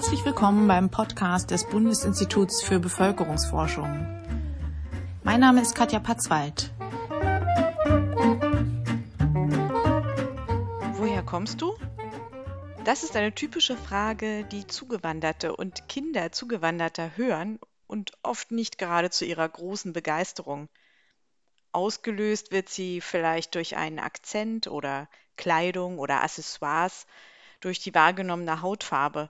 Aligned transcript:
Herzlich 0.00 0.24
willkommen 0.24 0.66
beim 0.66 0.88
Podcast 0.88 1.50
des 1.50 1.68
Bundesinstituts 1.68 2.62
für 2.62 2.80
Bevölkerungsforschung. 2.80 4.06
Mein 5.24 5.40
Name 5.40 5.60
ist 5.60 5.74
Katja 5.74 5.98
Patzwald. 5.98 6.72
Woher 10.94 11.22
kommst 11.22 11.60
du? 11.60 11.76
Das 12.86 13.02
ist 13.02 13.14
eine 13.14 13.34
typische 13.34 13.76
Frage, 13.76 14.44
die 14.44 14.66
Zugewanderte 14.66 15.54
und 15.54 15.86
Kinder 15.86 16.32
Zugewanderter 16.32 17.18
hören 17.18 17.58
und 17.86 18.12
oft 18.22 18.52
nicht 18.52 18.78
gerade 18.78 19.10
zu 19.10 19.26
ihrer 19.26 19.50
großen 19.50 19.92
Begeisterung. 19.92 20.70
Ausgelöst 21.72 22.52
wird 22.52 22.70
sie 22.70 23.02
vielleicht 23.02 23.54
durch 23.54 23.76
einen 23.76 23.98
Akzent 23.98 24.66
oder 24.66 25.10
Kleidung 25.36 25.98
oder 25.98 26.22
Accessoires, 26.22 27.06
durch 27.60 27.80
die 27.80 27.94
wahrgenommene 27.94 28.62
Hautfarbe. 28.62 29.28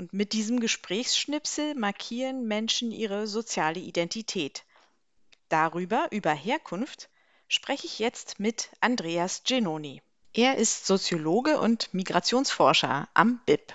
Und 0.00 0.14
mit 0.14 0.32
diesem 0.32 0.60
Gesprächsschnipsel 0.60 1.74
markieren 1.74 2.48
Menschen 2.48 2.90
ihre 2.90 3.26
soziale 3.26 3.80
Identität. 3.80 4.64
Darüber, 5.50 6.06
über 6.10 6.30
Herkunft, 6.30 7.10
spreche 7.48 7.84
ich 7.84 7.98
jetzt 7.98 8.40
mit 8.40 8.70
Andreas 8.80 9.42
Genoni. 9.44 10.00
Er 10.32 10.56
ist 10.56 10.86
Soziologe 10.86 11.60
und 11.60 11.92
Migrationsforscher 11.92 13.08
am 13.12 13.42
BIP. 13.44 13.74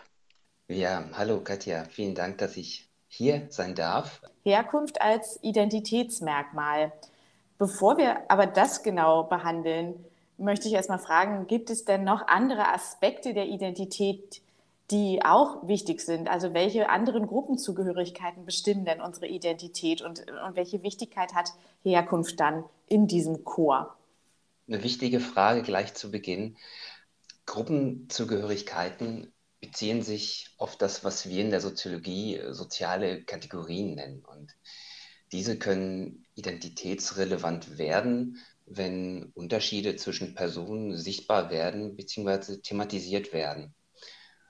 Ja, 0.68 1.08
hallo 1.14 1.42
Katja, 1.42 1.84
vielen 1.84 2.16
Dank, 2.16 2.40
dass 2.40 2.58
ich 2.58 2.90
hier 3.08 3.46
sein 3.52 3.76
darf. 3.76 4.20
Herkunft 4.42 5.02
als 5.02 5.38
Identitätsmerkmal. 5.44 6.92
Bevor 7.60 8.00
wir 8.00 8.32
aber 8.32 8.48
das 8.48 8.82
genau 8.82 9.26
behandeln, 9.26 10.04
möchte 10.40 10.68
ich 10.70 10.74
erstmal 10.74 10.98
fragen, 10.98 11.46
gibt 11.46 11.70
es 11.70 11.86
denn 11.86 12.04
noch 12.04 12.28
andere 12.28 12.74
Aspekte 12.74 13.36
der 13.36 13.46
Identität, 13.46 14.42
die 14.92 15.22
auch 15.24 15.68
wichtig 15.68 16.02
sind. 16.02 16.30
Also 16.30 16.54
welche 16.54 16.90
anderen 16.90 17.28
Gruppenzugehörigkeiten 17.28 18.46
bestimmen 18.46 18.86
denn 18.86 19.02
unsere 19.02 19.28
Identität 19.28 20.02
und, 20.02 20.20
und 20.20 20.56
welche 20.56 20.84
Wichtigkeit 20.84 21.34
hat 21.34 21.52
Herkunft 21.84 22.40
dann 22.40 22.64
in 22.88 23.08
diesem 23.08 23.44
Chor? 23.44 23.98
Eine 24.68 24.84
wichtige 24.84 25.20
Frage 25.20 25.64
gleich 25.64 25.94
zu 25.94 26.12
Beginn. 26.12 26.58
Gruppenzugehörigkeiten 27.46 29.32
beziehen 29.60 30.04
sich 30.04 30.54
auf 30.58 30.76
das, 30.78 31.04
was 31.04 31.28
wir 31.28 31.42
in 31.42 31.50
der 31.50 31.62
Soziologie 31.62 32.42
soziale 32.50 33.24
Kategorien 33.24 33.96
nennen. 33.96 34.24
Und 34.24 34.56
diese 35.32 35.58
können 35.58 36.26
identitätsrelevant 36.36 37.78
werden, 37.78 38.40
wenn 38.66 39.32
Unterschiede 39.34 39.96
zwischen 39.96 40.36
Personen 40.36 40.96
sichtbar 40.96 41.50
werden 41.50 41.96
bzw. 41.96 42.58
thematisiert 42.58 43.34
werden. 43.34 43.74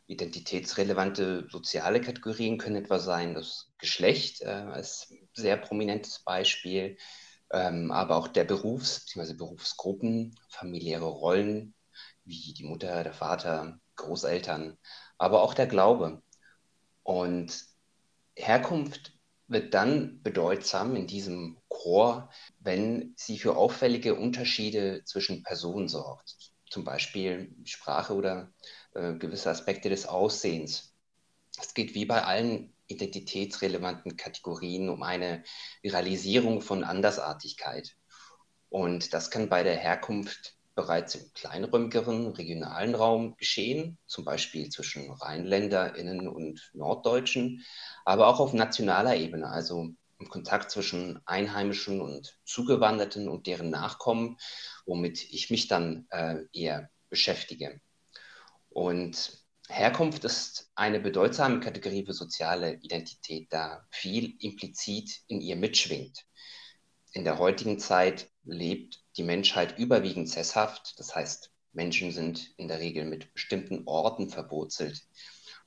Identitätsrelevante 0.08 1.48
soziale 1.50 2.02
Kategorien 2.02 2.58
können 2.58 2.76
etwa 2.78 3.00
sein, 3.00 3.34
das 3.34 3.72
Geschlecht 3.78 4.42
äh, 4.42 4.46
als 4.46 5.12
sehr 5.34 5.58
prominentes 5.58 6.20
Beispiel, 6.20 6.98
ähm, 7.52 7.92
aber 7.92 8.18
auch 8.18 8.28
der 8.28 8.44
Berufs- 8.44 9.06
bzw. 9.06 9.34
Berufsgruppen, 9.34 10.40
familiäre 10.50 11.06
Rollen 11.06 11.74
wie 12.24 12.54
die 12.54 12.66
Mutter, 12.66 13.04
der 13.04 13.14
Vater, 13.14 13.80
Großeltern, 13.96 14.78
aber 15.18 15.42
auch 15.42 15.54
der 15.54 15.68
Glaube. 15.68 16.22
Und 17.04 17.64
Herkunft 18.36 19.14
wird 19.48 19.74
dann 19.74 20.22
bedeutsam 20.24 20.96
in 20.96 21.08
diesem 21.08 21.58
Chor, 21.68 22.30
wenn 22.60 23.14
sie 23.16 23.38
für 23.38 23.56
auffällige 23.56 24.16
Unterschiede 24.16 25.04
zwischen 25.06 25.44
Personen 25.44 25.88
sorgt 25.88 26.36
zum 26.70 26.84
Beispiel 26.84 27.56
Sprache 27.64 28.14
oder 28.14 28.52
äh, 28.96 29.14
gewisse 29.14 29.50
Aspekte 29.50 29.90
des 29.90 30.08
Aussehens. 30.08 30.94
Es 31.60 31.74
geht 31.74 31.94
wie 31.94 32.06
bei 32.06 32.24
allen 32.24 32.74
identitätsrelevanten 32.88 34.18
Kategorien 34.18 34.90
um 34.90 35.04
eine 35.04 35.44
Viralisierung 35.82 36.62
von 36.62 36.84
Andersartigkeit. 36.84 37.96
Und 38.70 39.14
das 39.14 39.32
kann 39.32 39.50
bei 39.50 39.64
der 39.64 39.76
Herkunft 39.76 40.56
bereits 40.76 41.16
im 41.16 41.32
kleinräumigeren 41.34 42.28
regionalen 42.28 42.96
Raum 42.96 43.38
geschehen, 43.38 43.98
zum 44.08 44.26
Beispiel 44.26 44.70
zwischen 44.70 45.10
RheinländerInnen 45.10 46.28
und 46.28 46.72
Norddeutschen, 46.74 47.66
aber 48.04 48.28
auch 48.28 48.40
auf 48.40 48.54
nationaler 48.54 49.16
Ebene, 49.16 49.48
also 49.50 49.90
im 50.20 50.30
Kontakt 50.30 50.72
zwischen 50.72 51.22
Einheimischen 51.26 52.02
und 52.02 52.38
Zugewanderten 52.44 53.30
und 53.30 53.48
deren 53.48 53.70
Nachkommen, 53.70 54.38
womit 54.86 55.24
ich 55.24 55.50
mich 55.50 55.68
dann 55.68 56.08
äh, 56.10 56.40
eher 56.54 56.90
beschäftige. 57.10 57.80
Und 58.76 59.42
Herkunft 59.70 60.26
ist 60.26 60.70
eine 60.76 61.00
bedeutsame 61.00 61.62
Kategorie 61.62 62.06
für 62.06 62.12
soziale 62.12 62.74
Identität, 62.82 63.48
da 63.54 63.88
viel 63.90 64.36
implizit 64.40 65.22
in 65.28 65.40
ihr 65.40 65.56
mitschwingt. 65.56 66.26
In 67.14 67.24
der 67.24 67.40
heutigen 67.40 67.80
Zeit 67.80 68.30
lebt 68.44 69.02
die 69.16 69.24
Menschheit 69.24 69.80
überwiegend 69.80 70.30
sesshaft, 70.30 71.00
das 71.00 71.16
heißt, 71.16 71.54
Menschen 71.72 72.12
sind 72.12 72.52
in 72.58 72.68
der 72.68 72.82
Regel 72.82 73.06
mit 73.06 73.34
bestimmten 73.34 73.84
Orten 73.86 74.30
verwurzelt. 74.30 75.08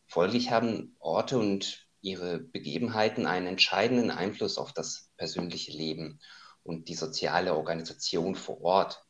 Folglich 0.07 0.51
haben 0.51 0.95
Orte 0.99 1.39
und 1.39 1.89
ihre 2.03 2.39
Begebenheiten 2.39 3.25
einen 3.25 3.47
entscheidenden 3.47 4.11
Einfluss 4.11 4.59
auf 4.59 4.75
das 4.75 5.11
persönliche 5.17 5.73
Leben 5.73 6.21
und 6.63 6.91
die 6.91 6.95
soziale 6.95 7.57
Organisation 7.57 8.35
vor 8.35 8.61
Ort. 8.61 9.03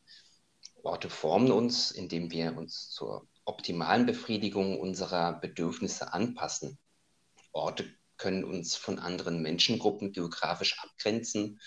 Orte 0.84 1.10
formen 1.10 1.50
uns, 1.50 1.90
indem 1.90 2.30
wir 2.30 2.56
uns 2.56 2.90
zur 2.90 3.26
optimalen 3.48 4.04
Befriedigung 4.04 4.78
unserer 4.78 5.40
Bedürfnisse 5.40 6.12
anpassen. 6.12 6.78
Orte 7.52 7.90
können 8.18 8.44
uns 8.44 8.76
von 8.76 8.98
anderen 8.98 9.40
Menschengruppen 9.40 10.12
geografisch 10.12 10.78
abgrenzen, 10.82 11.58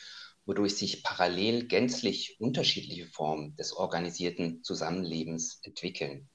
wodurch 0.46 0.76
sich 0.76 1.04
parallel 1.04 1.68
gänzlich 1.68 2.40
unterschiedliche 2.40 3.08
Formen 3.08 3.56
des 3.56 3.74
organisierten 3.74 4.64
Zusammenlebens 4.64 5.60
entwickeln. 5.64 6.30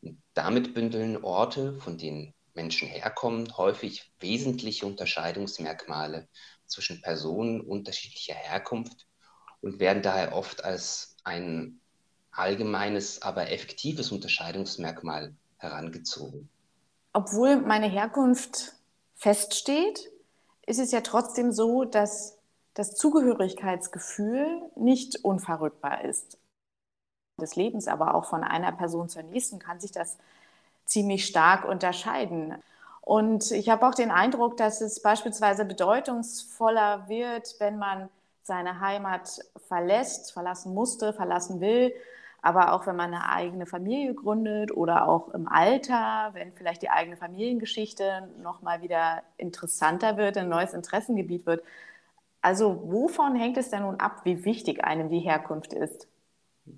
Und 0.00 0.20
damit 0.34 0.74
bündeln 0.74 1.22
Orte, 1.22 1.78
von 1.80 1.96
denen 1.96 2.34
Menschen 2.54 2.88
herkommen, 2.88 3.56
häufig 3.56 4.12
wesentliche 4.18 4.86
Unterscheidungsmerkmale 4.86 6.28
zwischen 6.66 7.00
Personen 7.00 7.60
unterschiedlicher 7.60 8.34
Herkunft 8.34 9.06
und 9.60 9.78
werden 9.78 10.02
daher 10.02 10.34
oft 10.34 10.64
als 10.64 11.16
ein 11.22 11.80
allgemeines, 12.34 13.22
aber 13.22 13.50
effektives 13.50 14.12
Unterscheidungsmerkmal 14.12 15.32
herangezogen. 15.58 16.48
Obwohl 17.12 17.56
meine 17.56 17.86
Herkunft 17.86 18.74
feststeht, 19.14 20.10
ist 20.66 20.80
es 20.80 20.92
ja 20.92 21.00
trotzdem 21.00 21.52
so, 21.52 21.84
dass 21.84 22.36
das 22.74 22.94
Zugehörigkeitsgefühl 22.96 24.62
nicht 24.74 25.24
unverrückbar 25.24 26.04
ist. 26.04 26.38
Des 27.40 27.56
Lebens, 27.56 27.88
aber 27.88 28.14
auch 28.14 28.26
von 28.26 28.44
einer 28.44 28.72
Person 28.72 29.08
zur 29.08 29.22
nächsten 29.22 29.58
kann 29.58 29.80
sich 29.80 29.92
das 29.92 30.18
ziemlich 30.86 31.26
stark 31.26 31.64
unterscheiden. 31.64 32.54
Und 33.00 33.50
ich 33.50 33.68
habe 33.68 33.86
auch 33.86 33.94
den 33.94 34.10
Eindruck, 34.10 34.56
dass 34.56 34.80
es 34.80 35.00
beispielsweise 35.00 35.64
bedeutungsvoller 35.64 37.08
wird, 37.08 37.56
wenn 37.58 37.78
man 37.78 38.08
seine 38.42 38.80
Heimat 38.80 39.40
verlässt, 39.68 40.32
verlassen 40.32 40.74
musste, 40.74 41.12
verlassen 41.12 41.60
will, 41.60 41.92
aber 42.44 42.72
auch 42.72 42.86
wenn 42.86 42.96
man 42.96 43.14
eine 43.14 43.28
eigene 43.30 43.66
Familie 43.66 44.14
gründet 44.14 44.70
oder 44.76 45.08
auch 45.08 45.30
im 45.30 45.48
Alter, 45.48 46.30
wenn 46.34 46.52
vielleicht 46.52 46.82
die 46.82 46.90
eigene 46.90 47.16
Familiengeschichte 47.16 48.28
nochmal 48.42 48.82
wieder 48.82 49.22
interessanter 49.38 50.16
wird, 50.18 50.36
ein 50.36 50.48
neues 50.50 50.74
Interessengebiet 50.74 51.46
wird. 51.46 51.64
Also 52.42 52.82
wovon 52.90 53.36
hängt 53.36 53.56
es 53.56 53.70
denn 53.70 53.82
nun 53.82 54.00
ab, 54.00 54.22
wie 54.24 54.44
wichtig 54.44 54.84
einem 54.84 55.10
die 55.10 55.20
Herkunft 55.20 55.72
ist? 55.72 56.08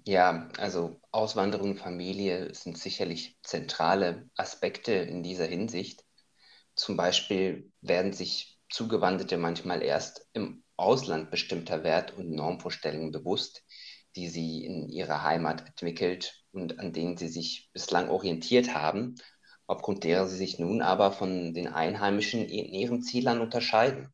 Ja, 0.04 0.48
also 0.58 1.00
Auswanderung, 1.12 1.76
Familie 1.76 2.54
sind 2.54 2.78
sicherlich 2.78 3.38
zentrale 3.42 4.28
Aspekte 4.36 4.92
in 4.92 5.22
dieser 5.22 5.46
Hinsicht. 5.46 6.04
Zum 6.74 6.96
Beispiel 6.96 7.72
werden 7.82 8.12
sich 8.12 8.58
Zugewanderte 8.70 9.38
manchmal 9.38 9.82
erst 9.82 10.28
im 10.32 10.64
Ausland 10.76 11.30
bestimmter 11.30 11.84
Wert- 11.84 12.14
und 12.16 12.30
Normvorstellungen 12.30 13.12
bewusst, 13.12 13.64
die 14.16 14.28
sie 14.28 14.64
in 14.64 14.88
ihrer 14.88 15.22
Heimat 15.22 15.66
entwickelt 15.66 16.42
und 16.52 16.80
an 16.80 16.92
denen 16.92 17.16
sie 17.16 17.28
sich 17.28 17.70
bislang 17.72 18.08
orientiert 18.08 18.74
haben, 18.74 19.14
aufgrund 19.66 20.04
derer 20.04 20.26
sie 20.26 20.36
sich 20.36 20.58
nun 20.58 20.82
aber 20.82 21.12
von 21.12 21.54
den 21.54 21.68
Einheimischen 21.68 22.40
in 22.48 22.66
ihren 22.66 23.02
Zielern 23.02 23.40
unterscheiden. 23.40 24.08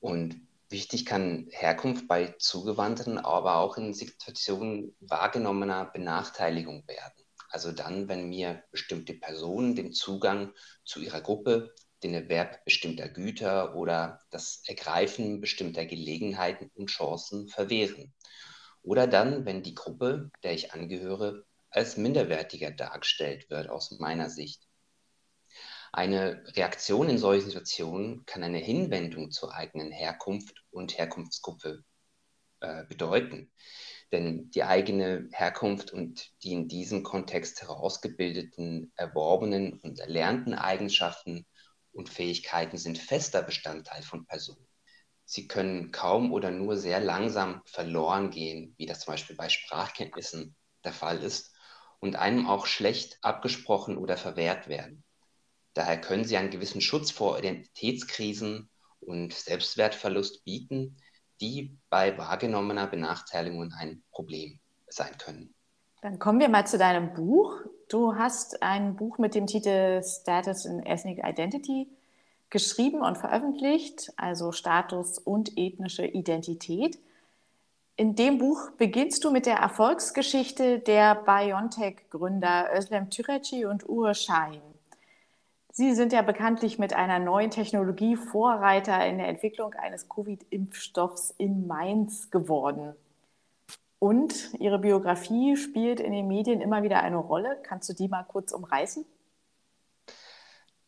Und 0.00 0.46
Wichtig 0.68 1.06
kann 1.06 1.46
Herkunft 1.50 2.08
bei 2.08 2.34
Zugewanderten 2.40 3.18
aber 3.18 3.58
auch 3.58 3.76
in 3.76 3.94
Situationen 3.94 4.96
wahrgenommener 4.98 5.84
Benachteiligung 5.84 6.82
werden. 6.88 7.24
Also 7.50 7.70
dann, 7.70 8.08
wenn 8.08 8.28
mir 8.28 8.64
bestimmte 8.72 9.14
Personen 9.14 9.76
den 9.76 9.92
Zugang 9.92 10.52
zu 10.84 11.00
ihrer 11.00 11.20
Gruppe, 11.20 11.72
den 12.02 12.14
Erwerb 12.14 12.64
bestimmter 12.64 13.08
Güter 13.08 13.76
oder 13.76 14.20
das 14.30 14.64
Ergreifen 14.66 15.40
bestimmter 15.40 15.86
Gelegenheiten 15.86 16.68
und 16.74 16.90
Chancen 16.90 17.48
verwehren. 17.48 18.12
Oder 18.86 19.08
dann, 19.08 19.44
wenn 19.44 19.64
die 19.64 19.74
Gruppe, 19.74 20.30
der 20.44 20.52
ich 20.52 20.72
angehöre, 20.72 21.44
als 21.70 21.96
minderwertiger 21.96 22.70
dargestellt 22.70 23.50
wird 23.50 23.68
aus 23.68 23.90
meiner 23.98 24.30
Sicht. 24.30 24.62
Eine 25.92 26.44
Reaktion 26.54 27.08
in 27.08 27.18
solchen 27.18 27.46
Situationen 27.46 28.24
kann 28.26 28.44
eine 28.44 28.58
Hinwendung 28.58 29.32
zur 29.32 29.52
eigenen 29.52 29.90
Herkunft 29.90 30.62
und 30.70 30.96
Herkunftsgruppe 30.96 31.82
äh, 32.60 32.84
bedeuten. 32.84 33.50
Denn 34.12 34.52
die 34.52 34.62
eigene 34.62 35.28
Herkunft 35.32 35.92
und 35.92 36.30
die 36.44 36.52
in 36.52 36.68
diesem 36.68 37.02
Kontext 37.02 37.62
herausgebildeten, 37.62 38.92
erworbenen 38.94 39.80
und 39.80 39.98
erlernten 39.98 40.54
Eigenschaften 40.54 41.44
und 41.90 42.08
Fähigkeiten 42.08 42.78
sind 42.78 42.98
fester 42.98 43.42
Bestandteil 43.42 44.02
von 44.02 44.26
Personen. 44.26 44.64
Sie 45.26 45.48
können 45.48 45.90
kaum 45.90 46.32
oder 46.32 46.52
nur 46.52 46.76
sehr 46.76 47.00
langsam 47.00 47.60
verloren 47.66 48.30
gehen, 48.30 48.74
wie 48.78 48.86
das 48.86 49.00
zum 49.00 49.12
Beispiel 49.12 49.34
bei 49.34 49.48
Sprachkenntnissen 49.48 50.54
der 50.84 50.92
Fall 50.92 51.22
ist, 51.22 51.52
und 51.98 52.14
einem 52.14 52.46
auch 52.46 52.66
schlecht 52.66 53.18
abgesprochen 53.22 53.98
oder 53.98 54.16
verwehrt 54.16 54.68
werden. 54.68 55.02
Daher 55.74 56.00
können 56.00 56.24
sie 56.24 56.36
einen 56.36 56.50
gewissen 56.50 56.80
Schutz 56.80 57.10
vor 57.10 57.38
Identitätskrisen 57.38 58.70
und 59.00 59.32
Selbstwertverlust 59.32 60.44
bieten, 60.44 60.96
die 61.40 61.76
bei 61.90 62.16
wahrgenommener 62.16 62.86
Benachteiligung 62.86 63.72
ein 63.72 64.04
Problem 64.12 64.60
sein 64.88 65.18
können. 65.18 65.54
Dann 66.02 66.20
kommen 66.20 66.38
wir 66.38 66.48
mal 66.48 66.66
zu 66.66 66.78
deinem 66.78 67.14
Buch. 67.14 67.60
Du 67.88 68.14
hast 68.14 68.62
ein 68.62 68.94
Buch 68.94 69.18
mit 69.18 69.34
dem 69.34 69.46
Titel 69.46 70.02
Status 70.02 70.64
in 70.64 70.80
Ethnic 70.84 71.18
Identity 71.24 71.88
geschrieben 72.50 73.00
und 73.02 73.18
veröffentlicht, 73.18 74.12
also 74.16 74.52
Status 74.52 75.18
und 75.18 75.56
ethnische 75.56 76.06
Identität. 76.06 76.98
In 77.96 78.14
dem 78.14 78.38
Buch 78.38 78.70
beginnst 78.76 79.24
du 79.24 79.30
mit 79.30 79.46
der 79.46 79.56
Erfolgsgeschichte 79.56 80.80
der 80.80 81.14
BioNTech-Gründer 81.14 82.70
Özlem 82.76 83.08
Türeci 83.10 83.64
und 83.64 83.84
Uğur 83.84 84.14
Şahin. 84.14 84.60
Sie 85.72 85.94
sind 85.94 86.12
ja 86.12 86.22
bekanntlich 86.22 86.78
mit 86.78 86.94
einer 86.94 87.18
neuen 87.18 87.50
Technologie 87.50 88.16
Vorreiter 88.16 89.06
in 89.06 89.18
der 89.18 89.28
Entwicklung 89.28 89.74
eines 89.74 90.08
Covid-Impfstoffs 90.08 91.34
in 91.36 91.66
Mainz 91.66 92.30
geworden. 92.30 92.94
Und 93.98 94.54
Ihre 94.58 94.78
Biografie 94.78 95.56
spielt 95.56 96.00
in 96.00 96.12
den 96.12 96.28
Medien 96.28 96.60
immer 96.60 96.82
wieder 96.82 97.02
eine 97.02 97.16
Rolle. 97.16 97.58
Kannst 97.62 97.88
du 97.88 97.92
die 97.92 98.08
mal 98.08 98.24
kurz 98.24 98.52
umreißen? 98.52 99.04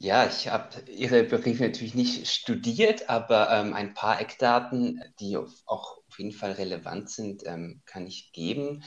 Ja, 0.00 0.26
ich 0.28 0.46
habe 0.48 0.80
Ihre 0.88 1.24
Begriffe 1.24 1.64
natürlich 1.64 1.94
nicht 1.94 2.28
studiert, 2.28 3.08
aber 3.08 3.50
ähm, 3.50 3.74
ein 3.74 3.94
paar 3.94 4.20
Eckdaten, 4.20 5.02
die 5.18 5.36
auch 5.36 5.98
auf 6.06 6.18
jeden 6.18 6.30
Fall 6.30 6.52
relevant 6.52 7.10
sind, 7.10 7.42
ähm, 7.46 7.82
kann 7.84 8.06
ich 8.06 8.30
geben. 8.32 8.84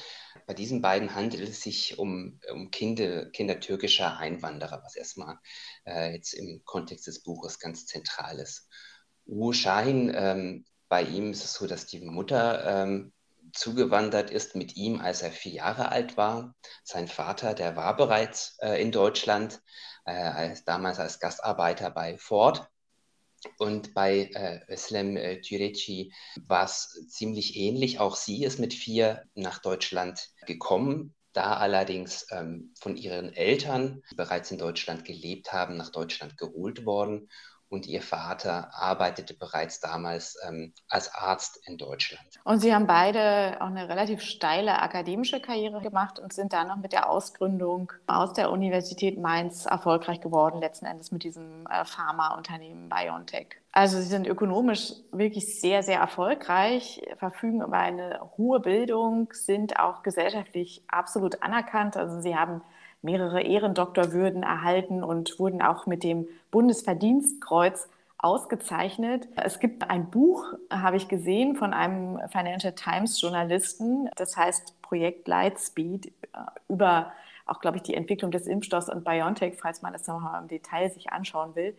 Bei 0.47 0.53
diesen 0.53 0.81
beiden 0.81 1.13
handelt 1.13 1.47
es 1.49 1.61
sich 1.61 1.99
um, 1.99 2.39
um 2.49 2.71
Kinder, 2.71 3.25
Kinder 3.31 3.59
türkischer 3.59 4.17
Einwanderer, 4.19 4.81
was 4.85 4.95
erstmal 4.95 5.37
äh, 5.85 6.13
jetzt 6.13 6.33
im 6.33 6.61
Kontext 6.63 7.07
des 7.07 7.21
Buches 7.23 7.59
ganz 7.59 7.85
zentral 7.85 8.39
ist. 8.39 8.69
Uğur 9.25 9.53
Şahin, 9.53 10.13
ähm, 10.15 10.65
bei 10.87 11.03
ihm 11.03 11.31
ist 11.31 11.43
es 11.43 11.53
so, 11.53 11.67
dass 11.67 11.87
die 11.87 11.99
Mutter 11.99 12.83
ähm, 12.83 13.11
zugewandert 13.53 14.31
ist 14.31 14.55
mit 14.55 14.75
ihm, 14.75 14.99
als 14.99 15.21
er 15.21 15.31
vier 15.31 15.53
Jahre 15.53 15.89
alt 15.89 16.17
war. 16.17 16.55
Sein 16.83 17.07
Vater, 17.07 17.53
der 17.53 17.75
war 17.75 17.95
bereits 17.95 18.57
äh, 18.61 18.81
in 18.81 18.91
Deutschland, 18.91 19.61
äh, 20.05 20.11
als, 20.11 20.63
damals 20.65 20.99
als 20.99 21.19
Gastarbeiter 21.19 21.91
bei 21.91 22.17
Ford. 22.17 22.67
Und 23.57 23.93
bei 23.93 24.29
äh, 24.33 24.59
Özlem 24.71 25.17
äh, 25.17 25.41
war 26.47 26.65
es 26.65 27.07
ziemlich 27.09 27.55
ähnlich. 27.55 27.99
Auch 27.99 28.15
sie 28.15 28.43
ist 28.43 28.59
mit 28.59 28.73
vier 28.73 29.23
nach 29.33 29.59
Deutschland 29.59 30.29
gekommen, 30.45 31.15
da 31.33 31.55
allerdings 31.55 32.27
ähm, 32.31 32.73
von 32.79 32.95
ihren 32.97 33.33
Eltern, 33.33 34.03
die 34.11 34.15
bereits 34.15 34.51
in 34.51 34.57
Deutschland 34.57 35.05
gelebt 35.05 35.53
haben, 35.53 35.75
nach 35.75 35.89
Deutschland 35.89 36.37
geholt 36.37 36.85
worden 36.85 37.29
und 37.71 37.87
ihr 37.87 38.01
Vater 38.01 38.69
arbeitete 38.73 39.33
bereits 39.33 39.79
damals 39.79 40.37
ähm, 40.47 40.73
als 40.89 41.15
Arzt 41.15 41.57
in 41.65 41.77
Deutschland. 41.77 42.27
Und 42.43 42.59
Sie 42.59 42.75
haben 42.75 42.85
beide 42.85 43.57
auch 43.61 43.67
eine 43.67 43.87
relativ 43.87 44.21
steile 44.21 44.81
akademische 44.81 45.39
Karriere 45.39 45.79
gemacht 45.79 46.19
und 46.19 46.33
sind 46.33 46.51
dann 46.51 46.67
noch 46.67 46.75
mit 46.75 46.91
der 46.91 47.09
Ausgründung 47.09 47.93
aus 48.07 48.33
der 48.33 48.51
Universität 48.51 49.17
Mainz 49.17 49.65
erfolgreich 49.65 50.19
geworden, 50.19 50.59
letzten 50.59 50.85
Endes 50.85 51.11
mit 51.11 51.23
diesem 51.23 51.65
äh, 51.67 51.85
Pharmaunternehmen 51.85 52.89
BioNTech. 52.89 53.47
Also 53.71 53.99
Sie 53.99 54.07
sind 54.07 54.27
ökonomisch 54.27 54.91
wirklich 55.13 55.61
sehr, 55.61 55.81
sehr 55.81 55.99
erfolgreich, 55.99 57.01
verfügen 57.17 57.61
über 57.61 57.77
eine 57.77 58.19
hohe 58.37 58.59
Bildung, 58.59 59.29
sind 59.31 59.79
auch 59.79 60.03
gesellschaftlich 60.03 60.83
absolut 60.89 61.41
anerkannt. 61.41 61.95
Also 61.95 62.19
Sie 62.19 62.35
haben 62.35 62.61
mehrere 63.01 63.41
Ehrendoktorwürden 63.41 64.43
erhalten 64.43 65.03
und 65.03 65.39
wurden 65.39 65.61
auch 65.61 65.85
mit 65.87 66.03
dem 66.03 66.27
Bundesverdienstkreuz 66.51 67.89
ausgezeichnet. 68.17 69.27
Es 69.35 69.59
gibt 69.59 69.89
ein 69.89 70.11
Buch, 70.11 70.45
habe 70.69 70.97
ich 70.97 71.07
gesehen, 71.07 71.55
von 71.55 71.73
einem 71.73 72.19
Financial 72.29 72.73
Times 72.73 73.19
Journalisten, 73.19 74.09
das 74.15 74.37
heißt 74.37 74.81
Projekt 74.81 75.27
Lightspeed, 75.27 76.07
äh, 76.07 76.11
über 76.69 77.11
auch, 77.47 77.59
glaube 77.59 77.77
ich, 77.77 77.83
die 77.83 77.95
Entwicklung 77.95 78.31
des 78.31 78.47
Impfstoffs 78.47 78.89
und 78.89 79.03
BioNTech, 79.03 79.55
falls 79.59 79.81
man 79.81 79.93
das 79.93 80.07
nochmal 80.07 80.41
im 80.41 80.47
Detail 80.47 80.89
sich 80.91 81.11
anschauen 81.11 81.55
will. 81.55 81.75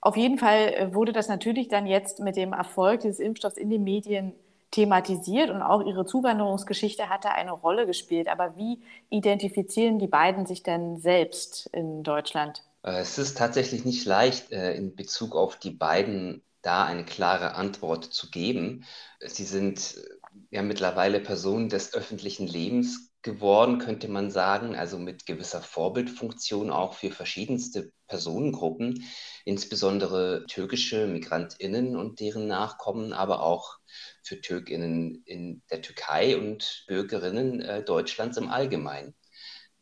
Auf 0.00 0.16
jeden 0.16 0.38
Fall 0.38 0.74
äh, 0.74 0.94
wurde 0.94 1.12
das 1.12 1.28
natürlich 1.28 1.68
dann 1.68 1.86
jetzt 1.86 2.20
mit 2.20 2.36
dem 2.36 2.52
Erfolg 2.52 3.00
dieses 3.00 3.18
Impfstoffs 3.18 3.56
in 3.56 3.70
den 3.70 3.82
Medien 3.82 4.32
thematisiert 4.70 5.50
und 5.50 5.62
auch 5.62 5.84
ihre 5.84 6.04
Zuwanderungsgeschichte 6.04 7.08
hatte 7.08 7.30
eine 7.30 7.52
Rolle 7.52 7.86
gespielt. 7.86 8.28
Aber 8.28 8.56
wie 8.56 8.80
identifizieren 9.10 9.98
die 9.98 10.08
beiden 10.08 10.46
sich 10.46 10.62
denn 10.62 10.98
selbst 10.98 11.68
in 11.72 12.02
Deutschland? 12.02 12.62
Äh, 12.82 13.00
es 13.00 13.18
ist 13.18 13.38
tatsächlich 13.38 13.84
nicht 13.84 14.04
leicht, 14.04 14.52
äh, 14.52 14.74
in 14.74 14.94
Bezug 14.94 15.34
auf 15.34 15.56
die 15.56 15.70
beiden 15.70 16.42
da 16.62 16.84
eine 16.84 17.04
klare 17.04 17.54
Antwort 17.54 18.04
zu 18.04 18.30
geben. 18.30 18.84
Sie 19.20 19.44
sind 19.44 19.96
äh, 19.96 20.56
ja 20.56 20.62
mittlerweile 20.62 21.20
Personen 21.20 21.68
des 21.68 21.94
öffentlichen 21.94 22.46
Lebens 22.46 23.07
geworden, 23.22 23.78
könnte 23.78 24.08
man 24.08 24.30
sagen, 24.30 24.76
also 24.76 24.98
mit 24.98 25.26
gewisser 25.26 25.60
Vorbildfunktion 25.60 26.70
auch 26.70 26.94
für 26.94 27.10
verschiedenste 27.10 27.92
Personengruppen, 28.06 29.04
insbesondere 29.44 30.46
türkische 30.46 31.06
Migrantinnen 31.06 31.96
und 31.96 32.20
deren 32.20 32.46
Nachkommen, 32.46 33.12
aber 33.12 33.42
auch 33.42 33.78
für 34.22 34.40
Türkinnen 34.40 35.22
in 35.26 35.62
der 35.70 35.82
Türkei 35.82 36.36
und 36.38 36.84
Bürgerinnen 36.86 37.60
äh, 37.60 37.82
Deutschlands 37.82 38.36
im 38.36 38.50
Allgemeinen. 38.50 39.14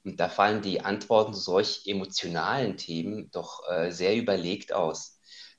Und 0.05 0.21
da 0.21 0.29
fallen 0.29 0.63
die 0.63 0.83
Antworten 0.83 1.35
zu 1.35 1.41
solch 1.41 1.83
emotionalen 1.87 2.77
Themen 2.77 3.31
doch 3.33 3.61
äh, 3.69 3.91
sehr 3.91 4.17
überlegt 4.17 4.73
aus. 4.73 5.16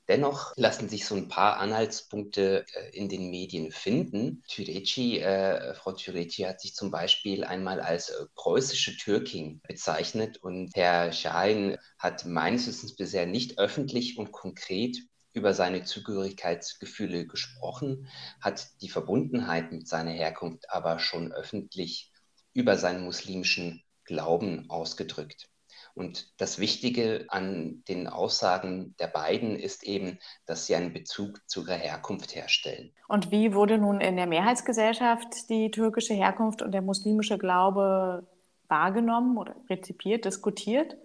Dennoch 0.08 0.54
lassen 0.56 0.88
sich 0.88 1.04
so 1.04 1.14
ein 1.14 1.28
paar 1.28 1.58
Anhaltspunkte 1.58 2.64
äh, 2.74 2.96
in 2.96 3.10
den 3.10 3.28
Medien 3.30 3.70
finden. 3.70 4.42
Türeci, 4.48 5.18
äh, 5.18 5.74
Frau 5.74 5.92
Türeci 5.92 6.44
hat 6.44 6.62
sich 6.62 6.74
zum 6.74 6.90
Beispiel 6.90 7.44
einmal 7.44 7.80
als 7.80 8.08
äh, 8.08 8.24
preußische 8.34 8.96
Türkin 8.96 9.60
bezeichnet 9.68 10.38
und 10.38 10.74
Herr 10.74 11.12
Schein 11.12 11.76
hat 11.98 12.24
meines 12.24 12.66
Wissens 12.66 12.96
bisher 12.96 13.26
nicht 13.26 13.58
öffentlich 13.58 14.16
und 14.16 14.32
konkret 14.32 14.96
über 15.34 15.52
seine 15.52 15.84
Zugehörigkeitsgefühle 15.84 17.26
gesprochen, 17.26 18.08
hat 18.40 18.66
die 18.80 18.88
Verbundenheit 18.88 19.72
mit 19.72 19.86
seiner 19.86 20.12
Herkunft 20.12 20.70
aber 20.70 20.98
schon 21.00 21.32
öffentlich 21.32 22.10
über 22.54 22.78
seinen 22.78 23.04
muslimischen 23.04 23.84
Glauben 24.04 24.70
ausgedrückt. 24.70 25.50
Und 25.98 26.32
das 26.40 26.60
Wichtige 26.60 27.26
an 27.26 27.82
den 27.88 28.06
Aussagen 28.06 28.94
der 29.00 29.08
beiden 29.08 29.56
ist 29.56 29.82
eben, 29.82 30.20
dass 30.46 30.66
sie 30.66 30.76
einen 30.76 30.92
Bezug 30.92 31.40
zu 31.48 31.62
ihrer 31.62 31.74
Herkunft 31.74 32.36
herstellen. 32.36 32.92
Und 33.08 33.32
wie 33.32 33.52
wurde 33.52 33.78
nun 33.78 34.00
in 34.00 34.14
der 34.14 34.28
Mehrheitsgesellschaft 34.28 35.26
die 35.48 35.72
türkische 35.72 36.14
Herkunft 36.14 36.62
und 36.62 36.70
der 36.70 36.82
muslimische 36.82 37.36
Glaube 37.36 38.24
wahrgenommen 38.68 39.38
oder 39.38 39.56
rezipiert, 39.68 40.24
diskutiert? 40.24 40.96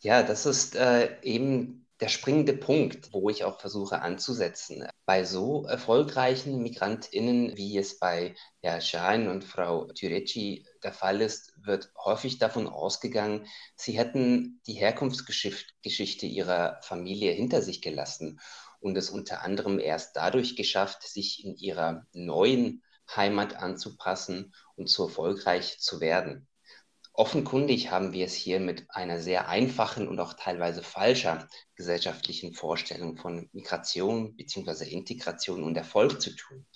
Ja, 0.00 0.22
das 0.22 0.44
ist 0.44 0.76
äh, 0.76 1.08
eben 1.22 1.81
der 2.02 2.08
springende 2.08 2.54
Punkt, 2.54 3.12
wo 3.12 3.30
ich 3.30 3.44
auch 3.44 3.60
versuche 3.60 4.02
anzusetzen. 4.02 4.88
Bei 5.06 5.24
so 5.24 5.66
erfolgreichen 5.66 6.60
MigrantInnen, 6.60 7.56
wie 7.56 7.78
es 7.78 8.00
bei 8.00 8.34
Herr 8.60 8.80
Schein 8.80 9.28
und 9.28 9.44
Frau 9.44 9.86
Türeci 9.86 10.66
der 10.82 10.92
Fall 10.92 11.20
ist, 11.20 11.54
wird 11.62 11.92
häufig 11.96 12.38
davon 12.38 12.66
ausgegangen, 12.66 13.46
sie 13.76 13.92
hätten 13.92 14.60
die 14.66 14.72
Herkunftsgeschichte 14.72 16.26
ihrer 16.26 16.80
Familie 16.82 17.30
hinter 17.30 17.62
sich 17.62 17.80
gelassen 17.80 18.40
und 18.80 18.96
es 18.96 19.08
unter 19.08 19.42
anderem 19.42 19.78
erst 19.78 20.16
dadurch 20.16 20.56
geschafft, 20.56 21.04
sich 21.04 21.44
in 21.44 21.54
ihrer 21.54 22.04
neuen 22.12 22.82
Heimat 23.14 23.54
anzupassen 23.54 24.52
und 24.74 24.90
so 24.90 25.04
erfolgreich 25.04 25.78
zu 25.78 26.00
werden. 26.00 26.48
Offenkundig 27.14 27.90
haben 27.90 28.12
wir 28.12 28.24
es 28.24 28.34
hier 28.34 28.58
mit 28.58 28.86
einer 28.88 29.20
sehr 29.20 29.48
einfachen 29.48 30.08
und 30.08 30.18
auch 30.18 30.32
teilweise 30.32 30.82
falscher 30.82 31.46
gesellschaftlichen 31.74 32.54
Vorstellung 32.54 33.18
von 33.18 33.50
Migration 33.52 34.34
bzw. 34.34 34.88
Integration 34.88 35.62
und 35.62 35.76
Erfolg 35.76 36.22
zu 36.22 36.34
tun. 36.34 36.66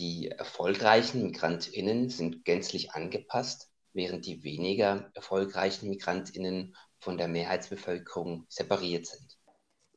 Die 0.00 0.28
erfolgreichen 0.28 1.22
Migrantinnen 1.22 2.08
sind 2.08 2.44
gänzlich 2.44 2.92
angepasst, 2.92 3.70
während 3.92 4.26
die 4.26 4.42
weniger 4.42 5.10
erfolgreichen 5.14 5.88
Migrantinnen 5.88 6.74
von 6.98 7.16
der 7.16 7.28
Mehrheitsbevölkerung 7.28 8.46
separiert 8.48 9.06
sind. 9.06 9.38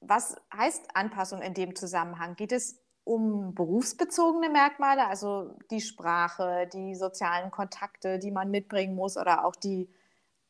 Was 0.01 0.35
heißt 0.55 0.83
Anpassung 0.93 1.41
in 1.41 1.53
dem 1.53 1.75
Zusammenhang? 1.75 2.35
Geht 2.35 2.51
es 2.51 2.82
um 3.03 3.53
berufsbezogene 3.53 4.49
Merkmale, 4.49 5.07
also 5.07 5.55
die 5.71 5.81
Sprache, 5.81 6.69
die 6.73 6.95
sozialen 6.95 7.51
Kontakte, 7.51 8.19
die 8.19 8.31
man 8.31 8.49
mitbringen 8.49 8.95
muss 8.95 9.17
oder 9.17 9.45
auch 9.45 9.55
die 9.55 9.89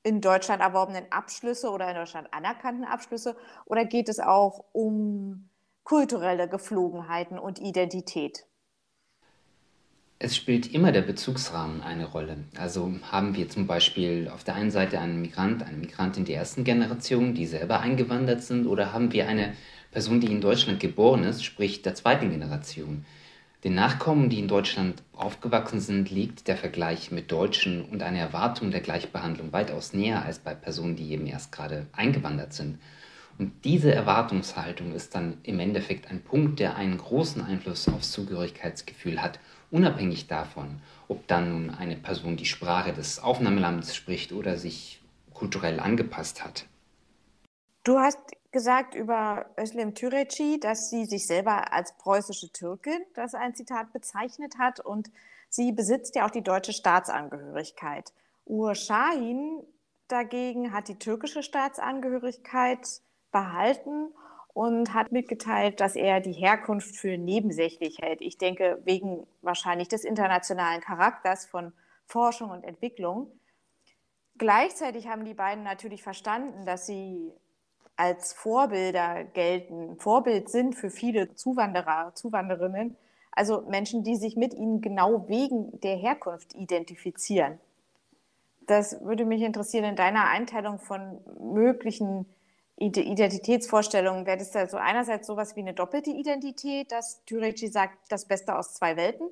in 0.04 0.22
Deutschland 0.22 0.62
erworbenen 0.62 1.06
Abschlüsse 1.12 1.72
oder 1.72 1.90
in 1.90 1.96
Deutschland 1.96 2.28
anerkannten 2.32 2.84
Abschlüsse? 2.84 3.36
Oder 3.66 3.86
geht 3.86 4.10
es 4.10 4.20
auch 4.20 4.66
um 4.74 5.50
kulturelle 5.84 6.48
Geflogenheiten 6.48 7.40
und 7.40 7.60
Identität? 7.60 8.46
Es 10.20 10.36
spielt 10.38 10.74
immer 10.74 10.94
der 10.94 11.02
Bezugsrahmen 11.02 11.82
eine 11.82 12.06
Rolle. 12.06 12.38
Also 12.58 12.94
haben 13.12 13.36
wir 13.36 13.50
zum 13.50 13.68
Beispiel 13.68 14.30
auf 14.30 14.44
der 14.44 14.56
einen 14.56 14.72
Seite 14.72 15.00
einen 15.00 15.22
Migrant, 15.22 15.64
eine 15.64 15.78
Migrantin 15.78 16.24
der 16.24 16.38
ersten 16.38 16.64
Generation, 16.64 17.34
die 17.34 17.46
selber 17.46 17.82
eingewandert 17.82 18.42
sind, 18.42 18.68
oder 18.68 18.94
haben 18.94 19.12
wir 19.12 19.28
eine 19.28 19.54
Person, 19.94 20.20
die 20.20 20.32
in 20.32 20.42
Deutschland 20.42 20.80
geboren 20.80 21.24
ist, 21.24 21.46
sprich 21.46 21.82
der 21.82 21.96
zweiten 21.96 22.30
Generation. 22.30 23.06
Den 23.64 23.76
Nachkommen, 23.76 24.30
die 24.30 24.40
in 24.40 24.50
Deutschland 24.50 25.02
aufgewachsen 25.14 25.80
sind, 25.80 26.12
liegt 26.12 26.50
der 26.50 26.58
Vergleich 26.58 27.12
mit 27.12 27.32
Deutschen 27.32 27.86
und 27.86 28.04
eine 28.04 28.20
Erwartung 28.20 28.72
der 28.72 28.82
Gleichbehandlung 28.82 29.54
weitaus 29.54 29.94
näher 29.94 30.26
als 30.26 30.40
bei 30.40 30.54
Personen, 30.54 30.98
die 30.98 31.12
eben 31.12 31.28
erst 31.28 31.54
gerade 31.54 31.86
eingewandert 31.94 32.54
sind. 32.54 32.80
Und 33.38 33.54
diese 33.64 33.94
Erwartungshaltung 33.94 34.94
ist 34.94 35.16
dann 35.16 35.38
im 35.44 35.60
Endeffekt 35.60 36.12
ein 36.12 36.22
Punkt, 36.22 36.60
der 36.60 36.76
einen 36.76 36.98
großen 36.98 37.42
Einfluss 37.42 37.88
aufs 37.88 38.12
Zugehörigkeitsgefühl 38.12 39.22
hat 39.22 39.40
unabhängig 39.74 40.28
davon, 40.28 40.80
ob 41.08 41.28
dann 41.28 41.50
nun 41.50 41.70
eine 41.72 41.96
Person 41.96 42.38
die 42.38 42.46
Sprache 42.46 42.94
des 42.94 43.20
Aufnahmelandes 43.20 43.96
spricht 43.96 44.32
oder 44.32 44.58
sich 44.58 45.02
kulturell 45.34 45.80
angepasst 45.80 46.46
hat. 46.46 46.66
Du 47.84 47.98
hast 47.98 48.20
gesagt 48.54 48.96
über 48.96 49.48
Özlem 49.60 49.94
Türeci, 49.96 50.60
dass 50.60 50.90
sie 50.90 51.06
sich 51.06 51.28
selber 51.28 51.74
als 51.74 51.98
preußische 51.98 52.52
Türkin, 52.54 53.02
das 53.16 53.34
ein 53.34 53.56
Zitat 53.56 53.92
bezeichnet 53.92 54.58
hat, 54.58 54.80
und 54.80 55.12
sie 55.50 55.74
besitzt 55.74 56.16
ja 56.16 56.26
auch 56.26 56.32
die 56.32 56.44
deutsche 56.44 56.72
Staatsangehörigkeit. 56.72 58.14
Ur 58.46 58.76
Şahin 58.76 59.64
dagegen 60.08 60.72
hat 60.72 60.88
die 60.88 61.00
türkische 61.00 61.44
Staatsangehörigkeit 61.44 63.02
behalten 63.32 64.14
und 64.54 64.94
hat 64.94 65.12
mitgeteilt, 65.12 65.80
dass 65.80 65.96
er 65.96 66.22
die 66.22 66.34
Herkunft 66.34 66.96
für 66.96 67.18
nebensächlich 67.18 67.98
hält. 68.00 68.22
Ich 68.22 68.38
denke, 68.38 68.80
wegen 68.86 69.26
wahrscheinlich 69.42 69.88
des 69.88 70.04
internationalen 70.04 70.82
Charakters 70.82 71.46
von 71.46 71.74
Forschung 72.06 72.52
und 72.52 72.64
Entwicklung. 72.64 73.32
Gleichzeitig 74.38 75.08
haben 75.08 75.26
die 75.26 75.34
beiden 75.34 75.64
natürlich 75.64 76.04
verstanden, 76.04 76.66
dass 76.66 76.86
sie 76.86 77.32
als 77.96 78.34
Vorbilder 78.34 79.24
gelten, 79.24 79.98
Vorbild 79.98 80.50
sind 80.50 80.76
für 80.76 80.90
viele 80.90 81.36
Zuwanderer, 81.36 82.12
Zuwanderinnen, 82.16 82.98
also 83.32 83.62
Menschen, 83.62 84.04
die 84.04 84.16
sich 84.16 84.36
mit 84.36 84.54
ihnen 84.54 84.82
genau 84.82 85.28
wegen 85.28 85.80
der 85.82 85.96
Herkunft 85.96 86.54
identifizieren. 86.54 87.60
Das 88.68 89.04
würde 89.04 89.26
mich 89.26 89.42
interessieren 89.42 89.86
in 89.86 89.96
deiner 89.96 90.30
Einteilung 90.30 90.80
von 90.80 91.20
möglichen 91.40 92.26
Identitätsvorstellungen. 92.78 94.26
Wäre 94.26 94.38
das 94.38 94.52
da 94.52 94.68
so 94.68 94.78
einerseits 94.78 95.28
sowas 95.28 95.56
wie 95.56 95.62
eine 95.62 95.74
doppelte 95.74 96.12
Identität, 96.12 96.92
dass 96.92 97.24
Türeci 97.26 97.68
sagt, 97.68 97.98
das 98.10 98.26
Beste 98.26 98.58
aus 98.58 98.74
zwei 98.74 98.96
Welten? 98.96 99.28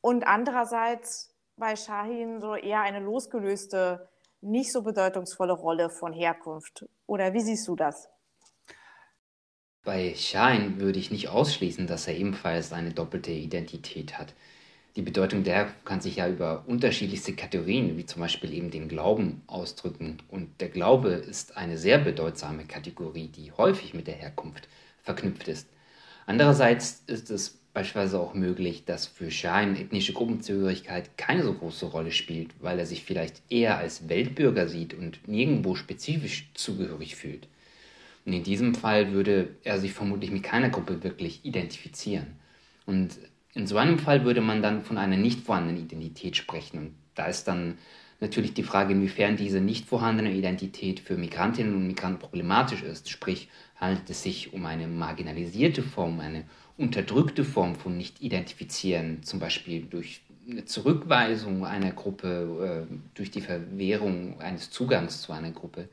Und 0.00 0.26
andererseits 0.26 1.34
bei 1.56 1.76
Shahin 1.76 2.40
so 2.40 2.54
eher 2.54 2.80
eine 2.80 3.00
losgelöste, 3.00 4.08
nicht 4.40 4.72
so 4.72 4.82
bedeutungsvolle 4.82 5.52
Rolle 5.52 5.90
von 5.90 6.12
Herkunft. 6.12 6.86
Oder 7.06 7.32
wie 7.34 7.40
siehst 7.40 7.66
du 7.68 7.76
das? 7.76 8.08
Bei 9.84 10.14
Shahin 10.14 10.80
würde 10.80 10.98
ich 10.98 11.10
nicht 11.10 11.28
ausschließen, 11.28 11.86
dass 11.86 12.06
er 12.06 12.16
ebenfalls 12.16 12.72
eine 12.72 12.92
doppelte 12.92 13.32
Identität 13.32 14.18
hat. 14.18 14.34
Die 14.96 15.02
Bedeutung 15.02 15.44
der 15.44 15.72
kann 15.84 16.00
sich 16.00 16.16
ja 16.16 16.28
über 16.28 16.64
unterschiedlichste 16.66 17.32
Kategorien, 17.32 17.96
wie 17.96 18.04
zum 18.04 18.20
Beispiel 18.20 18.52
eben 18.52 18.70
den 18.70 18.88
Glauben, 18.88 19.42
ausdrücken. 19.46 20.18
Und 20.28 20.60
der 20.60 20.68
Glaube 20.68 21.10
ist 21.10 21.56
eine 21.56 21.78
sehr 21.78 21.98
bedeutsame 21.98 22.64
Kategorie, 22.64 23.28
die 23.28 23.52
häufig 23.52 23.94
mit 23.94 24.08
der 24.08 24.14
Herkunft 24.14 24.68
verknüpft 25.02 25.48
ist. 25.48 25.68
Andererseits 26.26 27.04
ist 27.06 27.30
es 27.30 27.58
beispielsweise 27.78 28.18
auch 28.18 28.34
möglich, 28.34 28.84
dass 28.86 29.06
für 29.06 29.30
Schein 29.30 29.76
ethnische 29.76 30.12
Gruppenzugehörigkeit 30.12 31.16
keine 31.16 31.44
so 31.44 31.52
große 31.52 31.86
Rolle 31.86 32.10
spielt, 32.10 32.50
weil 32.60 32.76
er 32.76 32.86
sich 32.86 33.04
vielleicht 33.04 33.40
eher 33.50 33.78
als 33.78 34.08
Weltbürger 34.08 34.66
sieht 34.66 34.94
und 34.94 35.20
nirgendwo 35.28 35.76
spezifisch 35.76 36.50
zugehörig 36.54 37.14
fühlt. 37.14 37.46
Und 38.26 38.32
in 38.32 38.42
diesem 38.42 38.74
Fall 38.74 39.12
würde 39.12 39.50
er 39.62 39.78
sich 39.78 39.92
vermutlich 39.92 40.32
mit 40.32 40.42
keiner 40.42 40.70
Gruppe 40.70 41.04
wirklich 41.04 41.44
identifizieren. 41.44 42.26
Und 42.84 43.16
in 43.54 43.68
so 43.68 43.76
einem 43.76 44.00
Fall 44.00 44.24
würde 44.24 44.40
man 44.40 44.60
dann 44.60 44.82
von 44.82 44.98
einer 44.98 45.16
nicht 45.16 45.42
vorhandenen 45.42 45.84
Identität 45.84 46.36
sprechen. 46.36 46.78
Und 46.78 46.94
da 47.14 47.26
ist 47.26 47.44
dann 47.44 47.78
natürlich 48.18 48.54
die 48.54 48.64
Frage, 48.64 48.92
inwiefern 48.92 49.36
diese 49.36 49.60
nicht 49.60 49.86
vorhandene 49.86 50.32
Identität 50.32 50.98
für 50.98 51.16
Migrantinnen 51.16 51.76
und 51.76 51.86
Migranten 51.86 52.18
problematisch 52.18 52.82
ist. 52.82 53.08
Sprich, 53.08 53.48
handelt 53.76 54.10
es 54.10 54.24
sich 54.24 54.52
um 54.52 54.66
eine 54.66 54.88
marginalisierte 54.88 55.84
Form, 55.84 56.18
eine 56.18 56.42
unterdrückte 56.78 57.44
Form 57.44 57.74
von 57.74 57.96
Nicht-Identifizieren, 57.96 59.22
zum 59.24 59.40
Beispiel 59.40 59.82
durch 59.82 60.22
eine 60.48 60.64
Zurückweisung 60.64 61.66
einer 61.66 61.90
Gruppe, 61.90 62.86
äh, 62.88 62.94
durch 63.14 63.30
die 63.30 63.42
Verwehrung 63.42 64.40
eines 64.40 64.70
Zugangs 64.70 65.20
zu 65.20 65.32
einer 65.32 65.50
Gruppe. 65.50 65.88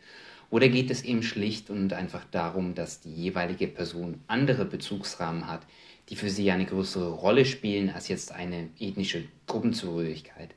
Oder 0.49 0.69
geht 0.69 0.91
es 0.91 1.03
eben 1.03 1.23
schlicht 1.23 1.69
und 1.69 1.91
einfach 1.91 2.23
darum, 2.31 2.75
dass 2.75 3.01
die 3.01 3.13
jeweilige 3.13 3.67
Person 3.67 4.21
andere 4.27 4.63
Bezugsrahmen 4.63 5.47
hat, 5.47 5.65
die 6.09 6.15
für 6.15 6.29
sie 6.29 6.51
eine 6.51 6.65
größere 6.65 7.09
Rolle 7.09 7.45
spielen 7.45 7.89
als 7.89 8.07
jetzt 8.07 8.31
eine 8.31 8.69
ethnische 8.79 9.23
Gruppenzugehörigkeit. 9.47 10.51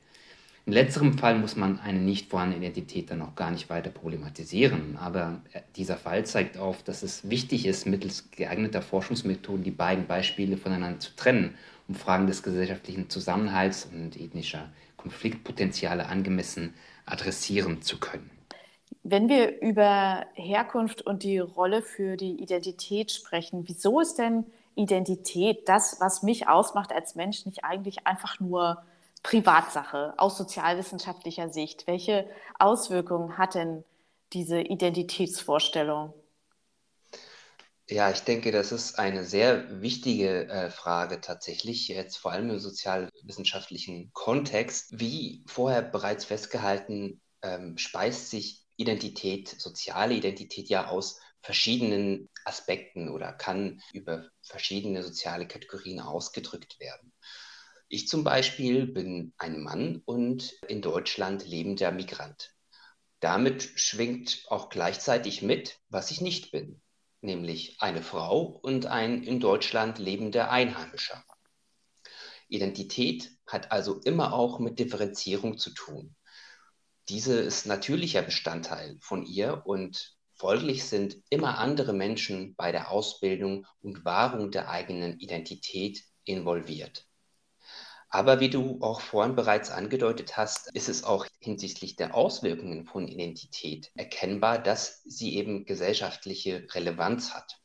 In 0.69 0.73
letzterem 0.73 1.17
Fall 1.17 1.35
muss 1.35 1.55
man 1.55 1.79
eine 1.79 1.97
nicht 1.97 2.29
vorhandene 2.29 2.63
Identität 2.63 3.09
dann 3.09 3.23
auch 3.23 3.33
gar 3.33 3.49
nicht 3.49 3.71
weiter 3.71 3.89
problematisieren, 3.89 4.99
aber 5.01 5.41
äh, 5.51 5.61
dieser 5.75 5.97
Fall 5.97 6.27
zeigt 6.27 6.59
auf, 6.59 6.83
dass 6.83 7.01
es 7.01 7.27
wichtig 7.27 7.65
ist, 7.65 7.87
mittels 7.87 8.29
geeigneter 8.29 8.83
Forschungsmethoden 8.83 9.63
die 9.63 9.71
beiden 9.71 10.05
Beispiele 10.05 10.57
voneinander 10.57 10.99
zu 10.99 11.15
trennen, 11.15 11.55
um 11.87 11.95
Fragen 11.95 12.27
des 12.27 12.43
gesellschaftlichen 12.43 13.09
Zusammenhalts 13.09 13.89
und 13.91 14.15
ethnischer 14.15 14.69
Konfliktpotenziale 14.95 16.05
angemessen 16.05 16.75
adressieren 17.07 17.81
zu 17.81 17.99
können. 17.99 18.29
Wenn 19.01 19.27
wir 19.27 19.59
über 19.61 20.27
Herkunft 20.35 21.01
und 21.01 21.23
die 21.23 21.39
Rolle 21.39 21.81
für 21.81 22.15
die 22.15 22.43
Identität 22.43 23.11
sprechen, 23.11 23.63
wieso 23.65 24.01
ist 24.01 24.19
denn 24.19 24.45
Identität, 24.75 25.67
das, 25.67 25.97
was 25.99 26.21
mich 26.21 26.47
ausmacht 26.47 26.93
als 26.93 27.15
Mensch, 27.15 27.47
nicht 27.47 27.63
eigentlich 27.63 28.05
einfach 28.05 28.39
nur 28.39 28.83
Privatsache 29.23 30.13
aus 30.17 30.37
sozialwissenschaftlicher 30.37 31.49
Sicht? 31.49 31.87
Welche 31.87 32.29
Auswirkungen 32.57 33.37
hat 33.37 33.55
denn 33.55 33.83
diese 34.33 34.61
Identitätsvorstellung? 34.61 36.13
Ja, 37.89 38.11
ich 38.11 38.19
denke, 38.21 38.51
das 38.51 38.71
ist 38.71 38.99
eine 38.99 39.25
sehr 39.25 39.81
wichtige 39.81 40.47
äh, 40.47 40.69
Frage 40.69 41.21
tatsächlich, 41.21 41.87
jetzt 41.87 42.17
vor 42.17 42.31
allem 42.31 42.51
im 42.51 42.59
sozialwissenschaftlichen 42.59 44.11
Kontext. 44.13 44.99
Wie 44.99 45.43
vorher 45.47 45.81
bereits 45.81 46.23
festgehalten, 46.25 47.19
ähm, 47.41 47.77
speist 47.79 48.29
sich 48.29 48.63
Identität, 48.77 49.49
soziale 49.49 50.13
Identität 50.13 50.69
ja 50.69 50.87
aus 50.87 51.19
verschiedenen 51.41 52.29
Aspekten 52.45 53.09
oder 53.09 53.33
kann 53.33 53.81
über 53.91 54.29
verschiedene 54.43 55.01
soziale 55.01 55.47
Kategorien 55.47 55.99
ausgedrückt 55.99 56.79
werden. 56.79 57.08
Ich 57.91 58.07
zum 58.07 58.23
Beispiel 58.23 58.85
bin 58.85 59.33
ein 59.39 59.63
Mann 59.63 60.03
und 60.05 60.53
in 60.67 60.83
Deutschland 60.83 61.47
lebender 61.47 61.91
Migrant. 61.91 62.53
Damit 63.19 63.63
schwingt 63.63 64.45
auch 64.49 64.69
gleichzeitig 64.69 65.41
mit, 65.41 65.79
was 65.89 66.11
ich 66.11 66.21
nicht 66.21 66.51
bin, 66.51 66.81
nämlich 67.21 67.81
eine 67.81 68.03
Frau 68.03 68.43
und 68.43 68.85
ein 68.85 69.23
in 69.23 69.39
Deutschland 69.39 69.97
lebender 69.97 70.51
Einheimischer. 70.51 71.25
Identität 72.47 73.31
hat 73.47 73.71
also 73.71 73.99
immer 74.01 74.33
auch 74.33 74.59
mit 74.59 74.77
Differenzierung 74.77 75.57
zu 75.57 75.71
tun. 75.71 76.15
Diese 77.09 77.39
ist 77.39 77.65
natürlicher 77.65 78.21
Bestandteil 78.21 78.97
von 79.01 79.25
ihr 79.25 79.63
und 79.65 80.15
Folglich 80.39 80.85
sind 80.85 81.17
immer 81.29 81.57
andere 81.57 81.91
Menschen 81.91 82.55
bei 82.55 82.71
der 82.71 82.91
Ausbildung 82.91 83.67
und 83.81 84.05
Wahrung 84.05 84.51
der 84.51 84.69
eigenen 84.69 85.19
Identität 85.19 86.01
involviert. 86.23 87.08
Aber 88.09 88.39
wie 88.39 88.49
du 88.49 88.79
auch 88.81 89.01
vorhin 89.01 89.35
bereits 89.35 89.69
angedeutet 89.69 90.35
hast, 90.35 90.71
ist 90.73 90.89
es 90.89 91.03
auch 91.03 91.27
hinsichtlich 91.39 91.95
der 91.95 92.15
Auswirkungen 92.15 92.85
von 92.85 93.07
Identität 93.07 93.91
erkennbar, 93.95 94.57
dass 94.57 95.03
sie 95.03 95.35
eben 95.35 95.65
gesellschaftliche 95.65 96.65
Relevanz 96.73 97.33
hat. 97.33 97.59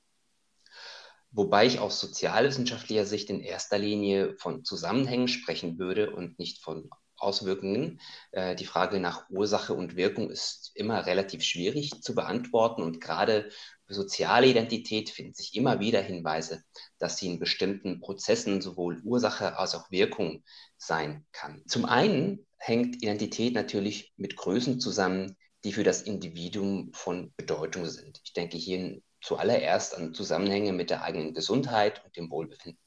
Wobei 1.31 1.67
ich 1.67 1.81
aus 1.81 1.99
sozialwissenschaftlicher 1.99 3.07
Sicht 3.07 3.31
in 3.31 3.41
erster 3.41 3.79
Linie 3.79 4.37
von 4.37 4.65
Zusammenhängen 4.65 5.29
sprechen 5.29 5.79
würde 5.79 6.15
und 6.15 6.39
nicht 6.39 6.63
von 6.63 6.91
Auswirkungen. 7.17 8.01
Äh, 8.33 8.55
die 8.55 8.67
Frage 8.67 9.01
nach 9.01 9.29
Ursache 9.31 9.75
und 9.75 9.97
Wirkung 9.97 10.31
ist 10.31 10.73
immer 10.75 11.07
relativ 11.07 11.43
schwierig 11.43 12.03
zu 12.03 12.15
beantworten 12.15 12.83
und 12.83 13.01
gerade 13.01 13.51
soziale 13.87 14.47
Identität 14.47 15.11
finden 15.11 15.35
sich 15.35 15.55
immer 15.55 15.81
wieder 15.81 16.01
Hinweise, 16.01 16.63
dass 16.99 17.19
sie 17.19 17.27
in 17.27 17.39
bestimmten 17.39 18.01
Prozessen 18.01 18.61
sowohl 18.61 19.01
Ursache 19.05 19.59
als 19.59 19.75
auch 19.75 19.91
Wirkung 19.91 20.43
sein 20.77 21.27
kann. 21.33 21.63
Zum 21.67 21.85
einen 21.85 22.47
hängt 22.57 23.03
Identität 23.03 23.55
natürlich 23.55 24.13
mit 24.17 24.37
Größen 24.37 24.81
zusammen, 24.81 25.37
die 25.65 25.73
für 25.73 25.85
das 25.85 26.03
Individuum 26.03 26.93
von 26.93 27.33
Bedeutung 27.37 27.87
sind. 27.87 28.21
Ich 28.25 28.33
denke 28.33 28.57
hier 28.57 29.01
zuallererst 29.21 29.95
an 29.97 30.15
Zusammenhänge 30.15 30.73
mit 30.73 30.91
der 30.91 31.03
eigenen 31.03 31.35
Gesundheit 31.35 32.05
und 32.05 32.17
dem 32.17 32.31
Wohlbefinden. 32.31 32.81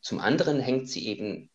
Zum 0.00 0.20
anderen 0.20 0.60
hängt 0.60 0.88
sie 0.88 1.06
eben 1.08 1.50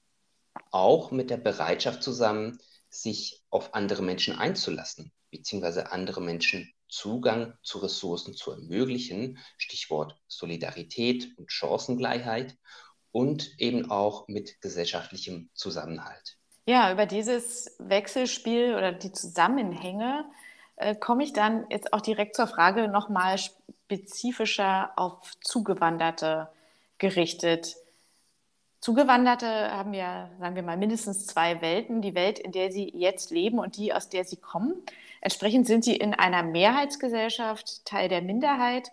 auch 0.72 1.12
mit 1.12 1.30
der 1.30 1.38
Bereitschaft 1.38 2.04
zusammen, 2.04 2.60
sich 2.90 3.44
auf 3.50 3.74
andere 3.74 4.02
Menschen 4.02 4.38
einzulassen, 4.38 5.12
beziehungsweise 5.32 5.92
andere 5.92 6.22
Menschen 6.22 6.74
Zugang 6.90 7.54
zu 7.64 7.78
Ressourcen 7.80 8.34
zu 8.34 8.52
ermöglichen, 8.52 9.38
Stichwort 9.58 10.18
Solidarität 10.28 11.30
und 11.38 11.52
Chancengleichheit 11.52 12.58
und 13.12 13.52
eben 13.60 13.90
auch 13.90 14.28
mit 14.28 14.60
gesellschaftlichem 14.62 15.50
Zusammenhalt. 15.54 16.38
Ja, 16.66 16.92
über 16.92 17.06
dieses 17.06 17.76
Wechselspiel 17.80 18.76
oder 18.76 18.92
die 18.92 19.12
Zusammenhänge 19.12 20.26
äh, 20.76 20.96
komme 20.96 21.24
ich 21.24 21.34
dann 21.34 21.66
jetzt 21.70 21.94
auch 21.94 22.02
direkt 22.02 22.36
zur 22.36 22.48
Frage 22.48 22.88
nochmal 22.88 23.38
spezifischer 23.38 24.92
auf 24.96 25.32
Zugewanderte 25.42 26.50
gerichtet. 27.00 27.76
Zugewanderte 28.82 29.72
haben 29.72 29.94
ja, 29.94 30.30
sagen 30.40 30.56
wir 30.56 30.64
mal, 30.64 30.78
mindestens 30.78 31.26
zwei 31.26 31.62
Welten. 31.62 32.02
Die 32.02 32.16
Welt, 32.16 32.40
in 32.40 32.52
der 32.52 32.72
sie 32.72 32.90
jetzt 32.96 33.30
leben 33.30 33.60
und 33.60 33.76
die, 33.78 33.94
aus 33.94 34.10
der 34.10 34.24
sie 34.24 34.38
kommen. 34.38 34.74
Entsprechend 35.22 35.68
sind 35.68 35.84
sie 35.84 35.96
in 35.96 36.14
einer 36.14 36.44
Mehrheitsgesellschaft 36.44 37.86
Teil 37.86 38.08
der 38.08 38.22
Minderheit 38.22 38.92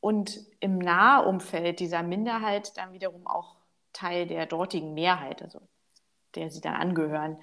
und 0.00 0.40
im 0.60 0.78
Nahumfeld 0.78 1.80
dieser 1.80 2.02
Minderheit 2.02 2.76
dann 2.76 2.92
wiederum 2.92 3.26
auch 3.26 3.56
Teil 3.92 4.26
der 4.26 4.46
dortigen 4.46 4.92
Mehrheit, 4.94 5.42
also 5.42 5.60
der 6.34 6.50
sie 6.50 6.60
dann 6.60 6.74
angehören. 6.74 7.38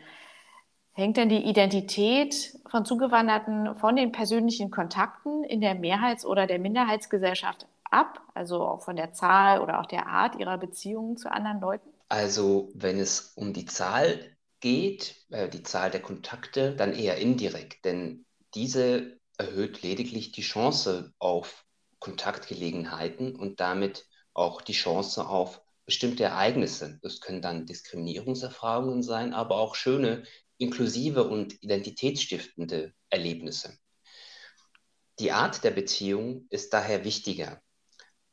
Hängt 0.91 1.17
denn 1.17 1.29
die 1.29 1.43
Identität 1.45 2.59
von 2.67 2.85
Zugewanderten 2.85 3.75
von 3.77 3.95
den 3.95 4.11
persönlichen 4.11 4.69
Kontakten 4.69 5.43
in 5.43 5.61
der 5.61 5.73
Mehrheits- 5.73 6.25
oder 6.25 6.45
der 6.45 6.59
Minderheitsgesellschaft 6.59 7.65
ab, 7.91 8.19
also 8.33 8.63
auch 8.65 8.83
von 8.83 8.95
der 8.95 9.13
Zahl 9.13 9.61
oder 9.61 9.79
auch 9.79 9.85
der 9.85 10.07
Art 10.07 10.35
ihrer 10.39 10.57
Beziehungen 10.57 11.17
zu 11.17 11.31
anderen 11.31 11.59
Leuten? 11.59 11.89
Also 12.07 12.71
wenn 12.73 12.99
es 12.99 13.33
um 13.35 13.53
die 13.53 13.65
Zahl 13.65 14.35
geht, 14.59 15.15
äh, 15.29 15.49
die 15.49 15.63
Zahl 15.63 15.91
der 15.91 16.01
Kontakte, 16.01 16.75
dann 16.75 16.93
eher 16.93 17.17
indirekt, 17.17 17.85
denn 17.85 18.25
diese 18.55 19.19
erhöht 19.37 19.81
lediglich 19.81 20.31
die 20.31 20.41
Chance 20.41 21.13
auf 21.19 21.65
Kontaktgelegenheiten 21.99 23.35
und 23.35 23.59
damit 23.59 24.07
auch 24.33 24.61
die 24.61 24.73
Chance 24.73 25.27
auf 25.27 25.61
bestimmte 25.85 26.23
Ereignisse. 26.23 26.99
Das 27.01 27.19
können 27.19 27.41
dann 27.41 27.65
Diskriminierungserfahrungen 27.65 29.03
sein, 29.03 29.33
aber 29.33 29.57
auch 29.57 29.75
schöne, 29.75 30.23
inklusive 30.57 31.23
und 31.23 31.61
identitätsstiftende 31.63 32.93
Erlebnisse. 33.09 33.77
Die 35.19 35.31
Art 35.31 35.63
der 35.63 35.71
Beziehung 35.71 36.45
ist 36.49 36.73
daher 36.73 37.03
wichtiger. 37.03 37.61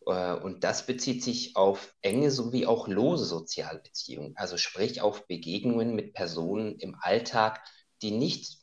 Äh, 0.07 0.35
und 0.35 0.65
das 0.65 0.87
bezieht 0.87 1.23
sich 1.23 1.57
auf 1.57 1.95
enge 2.01 2.31
sowie 2.31 2.67
auch 2.67 2.89
lose 2.89 3.25
Sozialbeziehungen, 3.25 4.35
also 4.37 4.57
sprich 4.57 5.03
auf 5.03 5.27
Begegnungen 5.27 5.95
mit 5.95 6.15
Personen 6.15 6.77
im 6.79 6.97
Alltag, 7.01 7.63
die 8.03 8.13
nicht 8.13 8.59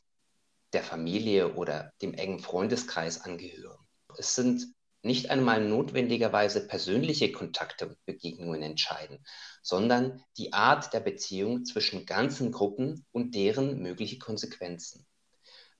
der 0.72 0.82
Familie 0.82 1.54
oder 1.54 1.92
dem 2.02 2.14
engen 2.14 2.40
Freundeskreis 2.40 3.20
angehören. 3.20 3.78
Es 4.18 4.34
sind 4.34 4.66
nicht 5.02 5.30
einmal 5.30 5.62
notwendigerweise 5.62 6.66
persönliche 6.66 7.30
Kontakte 7.30 7.88
und 7.88 8.04
Begegnungen 8.06 8.62
entscheiden, 8.62 9.24
sondern 9.62 10.24
die 10.38 10.54
Art 10.54 10.94
der 10.94 11.00
Beziehung 11.00 11.64
zwischen 11.66 12.06
ganzen 12.06 12.52
Gruppen 12.52 13.04
und 13.12 13.34
deren 13.34 13.82
mögliche 13.82 14.18
Konsequenzen. 14.18 15.06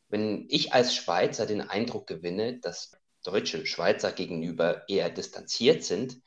Wenn 0.08 0.46
ich 0.50 0.74
als 0.74 0.94
Schweizer 0.94 1.46
den 1.46 1.62
Eindruck 1.62 2.06
gewinne, 2.06 2.60
dass 2.60 2.92
deutsche 3.24 3.66
Schweizer 3.66 4.12
gegenüber 4.12 4.88
eher 4.88 5.10
distanziert 5.10 5.82
sind, 5.82 6.20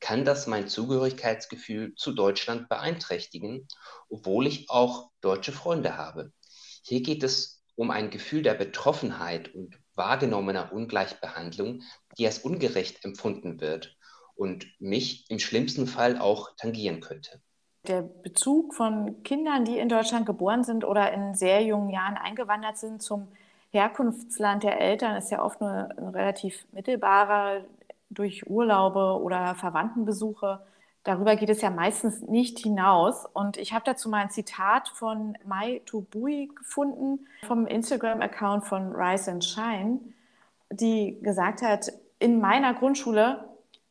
kann 0.00 0.24
das 0.24 0.46
mein 0.46 0.68
Zugehörigkeitsgefühl 0.68 1.94
zu 1.94 2.12
Deutschland 2.12 2.68
beeinträchtigen, 2.68 3.68
obwohl 4.08 4.46
ich 4.46 4.70
auch 4.70 5.10
deutsche 5.20 5.52
Freunde 5.52 5.96
habe. 5.96 6.32
Hier 6.82 7.02
geht 7.02 7.22
es 7.22 7.62
um 7.74 7.90
ein 7.90 8.10
Gefühl 8.10 8.42
der 8.42 8.54
Betroffenheit 8.54 9.54
und 9.54 9.78
wahrgenommener 9.94 10.72
Ungleichbehandlung, 10.72 11.82
die 12.18 12.26
als 12.26 12.40
ungerecht 12.40 13.04
empfunden 13.04 13.60
wird 13.60 13.96
und 14.34 14.66
mich 14.80 15.30
im 15.30 15.38
schlimmsten 15.38 15.86
Fall 15.86 16.18
auch 16.18 16.54
tangieren 16.56 17.00
könnte. 17.00 17.40
Der 17.86 18.02
Bezug 18.02 18.74
von 18.74 19.22
Kindern, 19.24 19.64
die 19.64 19.78
in 19.78 19.88
Deutschland 19.88 20.26
geboren 20.26 20.64
sind 20.64 20.84
oder 20.84 21.12
in 21.12 21.34
sehr 21.34 21.62
jungen 21.62 21.90
Jahren 21.90 22.16
eingewandert 22.16 22.78
sind 22.78 23.02
zum 23.02 23.28
Herkunftsland 23.74 24.62
der 24.62 24.80
Eltern 24.80 25.16
ist 25.16 25.30
ja 25.30 25.42
oft 25.44 25.60
nur 25.60 25.70
ein 25.70 26.08
relativ 26.08 26.64
mittelbarer 26.72 27.64
durch 28.08 28.48
Urlaube 28.48 29.20
oder 29.20 29.54
Verwandtenbesuche. 29.56 30.60
Darüber 31.02 31.36
geht 31.36 31.50
es 31.50 31.60
ja 31.60 31.70
meistens 31.70 32.22
nicht 32.22 32.60
hinaus. 32.60 33.26
Und 33.26 33.56
ich 33.56 33.72
habe 33.72 33.84
dazu 33.84 34.08
mal 34.08 34.22
ein 34.22 34.30
Zitat 34.30 34.88
von 34.88 35.36
Mai 35.44 35.82
Tubui 35.84 36.50
gefunden 36.54 37.26
vom 37.46 37.66
Instagram-Account 37.66 38.64
von 38.64 38.94
Rise 38.94 39.32
and 39.32 39.44
Shine, 39.44 40.00
die 40.70 41.18
gesagt 41.20 41.60
hat, 41.60 41.92
in 42.20 42.40
meiner 42.40 42.74
Grundschule 42.74 43.44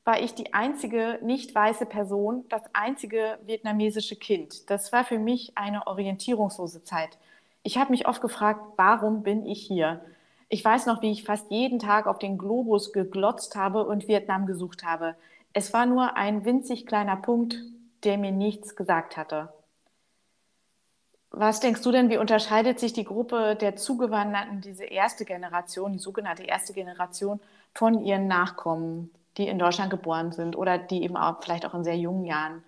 war 0.05 0.19
ich 0.19 0.33
die 0.33 0.53
einzige 0.53 1.19
nicht 1.21 1.53
weiße 1.53 1.85
Person, 1.85 2.45
das 2.49 2.63
einzige 2.73 3.37
vietnamesische 3.45 4.15
Kind. 4.15 4.69
Das 4.69 4.91
war 4.91 5.03
für 5.03 5.19
mich 5.19 5.57
eine 5.57 5.87
orientierungslose 5.87 6.83
Zeit. 6.83 7.17
Ich 7.63 7.77
habe 7.77 7.91
mich 7.91 8.07
oft 8.07 8.21
gefragt, 8.21 8.59
warum 8.75 9.23
bin 9.23 9.45
ich 9.45 9.65
hier? 9.65 10.01
Ich 10.49 10.63
weiß 10.63 10.85
noch, 10.85 11.01
wie 11.01 11.11
ich 11.11 11.23
fast 11.23 11.49
jeden 11.49 11.79
Tag 11.79 12.07
auf 12.07 12.19
den 12.19 12.37
Globus 12.37 12.91
geglotzt 12.91 13.55
habe 13.55 13.85
und 13.85 14.07
Vietnam 14.07 14.45
gesucht 14.45 14.83
habe. 14.83 15.15
Es 15.53 15.73
war 15.73 15.85
nur 15.85 16.17
ein 16.17 16.43
winzig 16.45 16.85
kleiner 16.85 17.15
Punkt, 17.15 17.55
der 18.03 18.17
mir 18.17 18.31
nichts 18.31 18.75
gesagt 18.75 19.15
hatte. 19.15 19.53
Was 21.31 21.61
denkst 21.61 21.81
du 21.81 21.91
denn, 21.91 22.09
wie 22.09 22.17
unterscheidet 22.17 22.79
sich 22.79 22.93
die 22.93 23.05
Gruppe 23.05 23.55
der 23.55 23.75
Zugewanderten, 23.75 24.61
diese 24.61 24.83
erste 24.83 25.25
Generation, 25.25 25.93
die 25.93 25.99
sogenannte 25.99 26.43
erste 26.43 26.73
Generation, 26.73 27.39
von 27.73 28.03
ihren 28.03 28.27
Nachkommen, 28.27 29.09
die 29.37 29.47
in 29.47 29.57
Deutschland 29.57 29.89
geboren 29.89 30.31
sind 30.31 30.55
oder 30.55 30.77
die 30.77 31.01
eben 31.01 31.17
auch 31.17 31.41
vielleicht 31.41 31.65
auch 31.65 31.73
in 31.73 31.83
sehr 31.83 31.97
jungen 31.97 32.25
Jahren, 32.25 32.63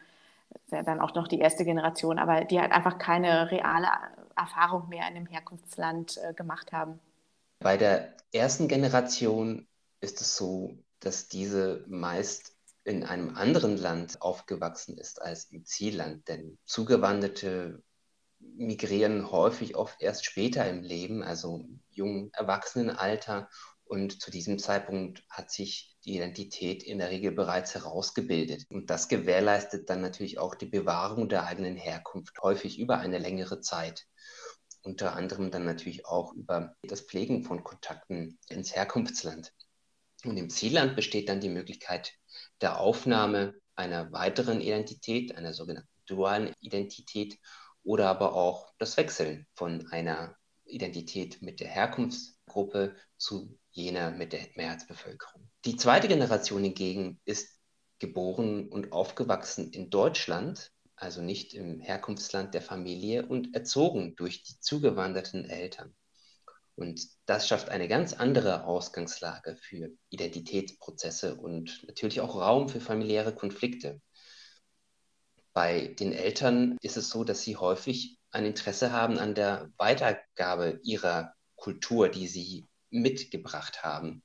dann 0.71 0.99
auch 0.99 1.13
noch 1.13 1.27
die 1.27 1.39
erste 1.39 1.65
Generation, 1.65 2.17
aber 2.17 2.45
die 2.45 2.59
halt 2.59 2.71
einfach 2.71 2.97
keine 2.97 3.51
reale 3.51 3.87
Erfahrung 4.35 4.89
mehr 4.89 5.07
in 5.07 5.15
dem 5.15 5.25
Herkunftsland 5.25 6.17
äh, 6.17 6.33
gemacht 6.33 6.71
haben. 6.71 6.99
Bei 7.59 7.77
der 7.77 8.15
ersten 8.31 8.67
Generation 8.67 9.67
ist 10.01 10.21
es 10.21 10.35
so, 10.35 10.77
dass 10.99 11.27
diese 11.27 11.83
meist 11.87 12.55
in 12.83 13.03
einem 13.03 13.35
anderen 13.35 13.77
Land 13.77 14.21
aufgewachsen 14.21 14.97
ist 14.97 15.21
als 15.21 15.45
im 15.45 15.65
Zielland, 15.65 16.27
denn 16.27 16.57
Zugewanderte 16.65 17.81
migrieren 18.39 19.31
häufig 19.31 19.75
oft 19.75 20.01
erst 20.01 20.25
später 20.25 20.69
im 20.69 20.83
Leben, 20.83 21.23
also 21.23 21.57
im 21.57 21.79
jungen 21.89 22.31
Erwachsenenalter. 22.33 23.49
Und 23.85 24.21
zu 24.21 24.31
diesem 24.31 24.59
Zeitpunkt 24.59 25.23
hat 25.29 25.51
sich 25.51 25.95
die 26.05 26.15
Identität 26.15 26.83
in 26.83 26.97
der 26.97 27.09
Regel 27.09 27.31
bereits 27.31 27.75
herausgebildet. 27.75 28.65
Und 28.69 28.89
das 28.89 29.07
gewährleistet 29.07 29.89
dann 29.89 30.01
natürlich 30.01 30.39
auch 30.39 30.55
die 30.55 30.65
Bewahrung 30.65 31.29
der 31.29 31.45
eigenen 31.45 31.75
Herkunft, 31.75 32.39
häufig 32.41 32.79
über 32.79 32.97
eine 32.97 33.19
längere 33.19 33.61
Zeit 33.61 34.05
unter 34.85 35.15
anderem 35.15 35.51
dann 35.51 35.65
natürlich 35.65 36.05
auch 36.05 36.33
über 36.33 36.75
das 36.83 37.01
Pflegen 37.01 37.43
von 37.43 37.63
Kontakten 37.63 38.37
ins 38.49 38.75
Herkunftsland. 38.75 39.51
Und 40.23 40.37
im 40.37 40.49
Zielland 40.49 40.95
besteht 40.95 41.29
dann 41.29 41.41
die 41.41 41.49
Möglichkeit 41.49 42.13
der 42.61 42.79
Aufnahme 42.79 43.55
einer 43.75 44.11
weiteren 44.11 44.61
Identität, 44.61 45.35
einer 45.35 45.53
sogenannten 45.53 45.89
dualen 46.05 46.53
Identität 46.59 47.37
oder 47.83 48.09
aber 48.09 48.35
auch 48.35 48.73
das 48.77 48.97
Wechseln 48.97 49.47
von 49.53 49.87
einer 49.91 50.35
Identität 50.65 51.41
mit 51.41 51.59
der 51.59 51.67
Herkunftsgruppe 51.67 52.95
zu 53.17 53.57
jener 53.71 54.11
mit 54.11 54.33
der 54.33 54.47
Mehrheitsbevölkerung. 54.55 55.49
Die 55.65 55.75
zweite 55.75 56.07
Generation 56.07 56.63
hingegen 56.63 57.19
ist 57.25 57.59
geboren 57.99 58.69
und 58.69 58.91
aufgewachsen 58.91 59.71
in 59.71 59.89
Deutschland 59.89 60.71
also 60.95 61.21
nicht 61.21 61.53
im 61.53 61.79
Herkunftsland 61.79 62.53
der 62.53 62.61
Familie 62.61 63.25
und 63.25 63.55
erzogen 63.55 64.15
durch 64.15 64.43
die 64.43 64.59
zugewanderten 64.59 65.45
Eltern. 65.45 65.95
Und 66.75 67.07
das 67.25 67.47
schafft 67.47 67.69
eine 67.69 67.87
ganz 67.87 68.13
andere 68.13 68.65
Ausgangslage 68.65 69.55
für 69.55 69.91
Identitätsprozesse 70.09 71.35
und 71.35 71.83
natürlich 71.87 72.19
auch 72.21 72.35
Raum 72.35 72.67
für 72.67 72.81
familiäre 72.81 73.33
Konflikte. 73.33 74.01
Bei 75.53 75.87
den 75.87 76.11
Eltern 76.11 76.77
ist 76.81 76.97
es 76.97 77.09
so, 77.09 77.23
dass 77.23 77.41
sie 77.41 77.55
häufig 77.55 78.17
ein 78.31 78.45
Interesse 78.45 78.91
haben 78.91 79.17
an 79.19 79.35
der 79.35 79.71
Weitergabe 79.77 80.81
ihrer 80.83 81.33
Kultur, 81.55 82.09
die 82.09 82.27
sie 82.27 82.67
mitgebracht 82.89 83.83
haben. 83.83 84.21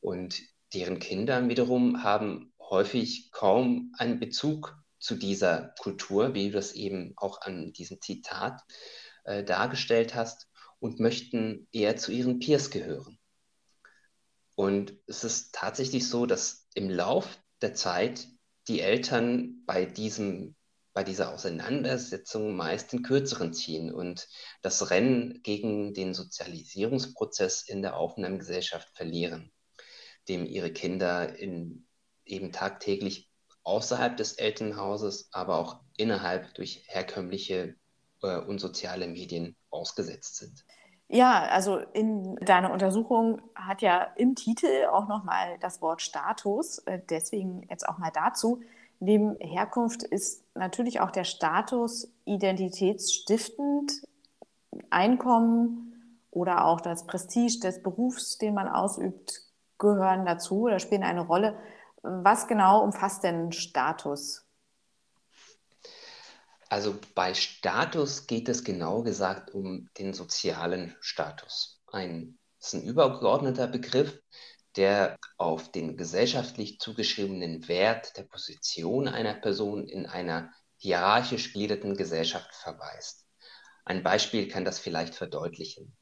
Und 0.00 0.42
deren 0.74 0.98
Kinder 0.98 1.48
wiederum 1.48 2.02
haben 2.02 2.52
häufig 2.60 3.30
kaum 3.32 3.92
einen 3.96 4.20
Bezug 4.20 4.79
zu 5.00 5.16
dieser 5.16 5.74
Kultur, 5.80 6.34
wie 6.34 6.50
du 6.50 6.52
das 6.52 6.72
eben 6.72 7.14
auch 7.16 7.40
an 7.42 7.72
diesem 7.72 8.00
Zitat 8.00 8.60
äh, 9.24 9.42
dargestellt 9.42 10.14
hast, 10.14 10.46
und 10.78 10.98
möchten 10.98 11.68
eher 11.72 11.96
zu 11.96 12.10
ihren 12.10 12.38
Peers 12.38 12.70
gehören. 12.70 13.18
Und 14.54 14.94
es 15.06 15.24
ist 15.24 15.54
tatsächlich 15.54 16.08
so, 16.08 16.24
dass 16.24 16.66
im 16.74 16.88
Lauf 16.88 17.38
der 17.60 17.74
Zeit 17.74 18.28
die 18.66 18.80
Eltern 18.80 19.62
bei 19.66 19.84
diesem 19.84 20.56
bei 20.92 21.04
dieser 21.04 21.32
Auseinandersetzung 21.32 22.56
meist 22.56 22.92
den 22.92 23.02
kürzeren 23.02 23.52
ziehen 23.52 23.94
und 23.94 24.28
das 24.60 24.90
Rennen 24.90 25.40
gegen 25.42 25.94
den 25.94 26.14
Sozialisierungsprozess 26.14 27.62
in 27.62 27.82
der 27.82 27.96
Aufnahmegesellschaft 27.96 28.88
verlieren, 28.94 29.52
dem 30.28 30.44
ihre 30.46 30.72
Kinder 30.72 31.38
in, 31.38 31.86
eben 32.24 32.50
tagtäglich 32.50 33.29
außerhalb 33.64 34.16
des 34.16 34.34
Elternhauses, 34.34 35.28
aber 35.32 35.58
auch 35.58 35.80
innerhalb 35.96 36.54
durch 36.54 36.84
herkömmliche 36.86 37.74
äh, 38.22 38.38
und 38.38 38.58
soziale 38.58 39.06
Medien 39.06 39.56
ausgesetzt 39.70 40.36
sind. 40.36 40.64
Ja, 41.08 41.48
also 41.48 41.78
in 41.92 42.36
deiner 42.36 42.72
Untersuchung 42.72 43.42
hat 43.54 43.82
ja 43.82 44.04
im 44.16 44.36
Titel 44.36 44.86
auch 44.92 45.08
nochmal 45.08 45.58
das 45.60 45.82
Wort 45.82 46.02
Status, 46.02 46.78
äh, 46.86 47.00
deswegen 47.10 47.66
jetzt 47.68 47.88
auch 47.88 47.98
mal 47.98 48.12
dazu. 48.12 48.60
Neben 49.00 49.36
Herkunft 49.40 50.02
ist 50.02 50.44
natürlich 50.54 51.00
auch 51.00 51.10
der 51.10 51.24
Status 51.24 52.12
identitätsstiftend, 52.26 53.92
Einkommen 54.88 56.16
oder 56.30 56.64
auch 56.64 56.80
das 56.80 57.06
Prestige 57.06 57.58
des 57.60 57.82
Berufs, 57.82 58.38
den 58.38 58.54
man 58.54 58.68
ausübt, 58.68 59.42
gehören 59.78 60.24
dazu 60.26 60.62
oder 60.62 60.78
spielen 60.78 61.02
eine 61.02 61.22
Rolle. 61.22 61.56
Was 62.02 62.46
genau 62.46 62.82
umfasst 62.82 63.24
denn 63.24 63.52
Status? 63.52 64.46
Also 66.68 66.98
bei 67.14 67.34
Status 67.34 68.26
geht 68.26 68.48
es 68.48 68.64
genau 68.64 69.02
gesagt 69.02 69.50
um 69.50 69.88
den 69.98 70.14
sozialen 70.14 70.96
Status. 71.00 71.82
Ein, 71.88 72.38
das 72.58 72.68
ist 72.68 72.74
ein 72.74 72.88
übergeordneter 72.88 73.66
Begriff, 73.66 74.20
der 74.76 75.16
auf 75.36 75.72
den 75.72 75.96
gesellschaftlich 75.96 76.78
zugeschriebenen 76.78 77.66
Wert 77.66 78.16
der 78.16 78.22
Position 78.22 79.08
einer 79.08 79.34
Person 79.34 79.88
in 79.88 80.06
einer 80.06 80.52
hierarchisch 80.76 81.52
gliederten 81.52 81.96
Gesellschaft 81.96 82.54
verweist. 82.54 83.26
Ein 83.84 84.02
Beispiel 84.02 84.48
kann 84.48 84.64
das 84.64 84.78
vielleicht 84.78 85.14
verdeutlichen. 85.16 85.96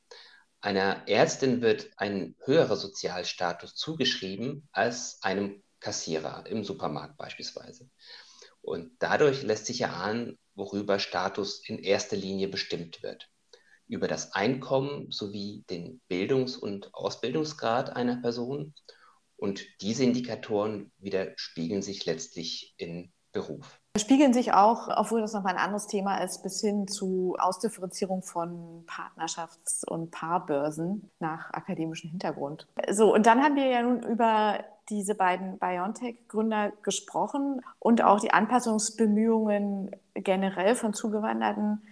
Einer 0.60 1.08
Ärztin 1.08 1.62
wird 1.62 1.90
ein 1.96 2.36
höherer 2.44 2.76
Sozialstatus 2.76 3.74
zugeschrieben 3.74 4.68
als 4.72 5.18
einem 5.22 5.62
Kassierer 5.80 6.46
im 6.46 6.64
Supermarkt 6.64 7.16
beispielsweise. 7.16 7.88
Und 8.62 8.90
dadurch 8.98 9.42
lässt 9.42 9.66
sich 9.66 9.80
erahnen, 9.80 10.38
worüber 10.54 10.98
Status 10.98 11.62
in 11.66 11.78
erster 11.78 12.16
Linie 12.16 12.48
bestimmt 12.48 13.02
wird. 13.02 13.30
Über 13.86 14.08
das 14.08 14.34
Einkommen 14.34 15.10
sowie 15.10 15.64
den 15.70 16.00
Bildungs- 16.08 16.56
und 16.56 16.92
Ausbildungsgrad 16.92 17.90
einer 17.90 18.16
Person. 18.16 18.74
Und 19.36 19.64
diese 19.80 20.04
Indikatoren 20.04 20.92
widerspiegeln 20.98 21.80
sich 21.80 22.04
letztlich 22.04 22.74
in 22.76 23.12
Beruf. 23.32 23.80
Spiegeln 23.96 24.32
sich 24.32 24.52
auch, 24.52 24.88
obwohl 24.96 25.20
das 25.20 25.32
nochmal 25.32 25.54
ein 25.54 25.60
anderes 25.60 25.86
Thema 25.86 26.18
ist, 26.18 26.42
bis 26.42 26.60
hin 26.60 26.86
zu 26.86 27.36
Ausdifferenzierung 27.38 28.22
von 28.22 28.84
Partnerschafts- 28.86 29.84
und 29.86 30.10
Paarbörsen 30.10 31.10
nach 31.18 31.50
akademischem 31.52 32.10
Hintergrund. 32.10 32.66
So, 32.90 33.12
und 33.12 33.26
dann 33.26 33.42
haben 33.42 33.56
wir 33.56 33.66
ja 33.66 33.82
nun 33.82 34.02
über 34.02 34.64
diese 34.88 35.14
beiden 35.14 35.58
BioNTech-Gründer 35.58 36.72
gesprochen 36.82 37.62
und 37.78 38.02
auch 38.02 38.20
die 38.20 38.32
Anpassungsbemühungen 38.32 39.90
generell 40.14 40.74
von 40.74 40.94
Zugewanderten. 40.94 41.82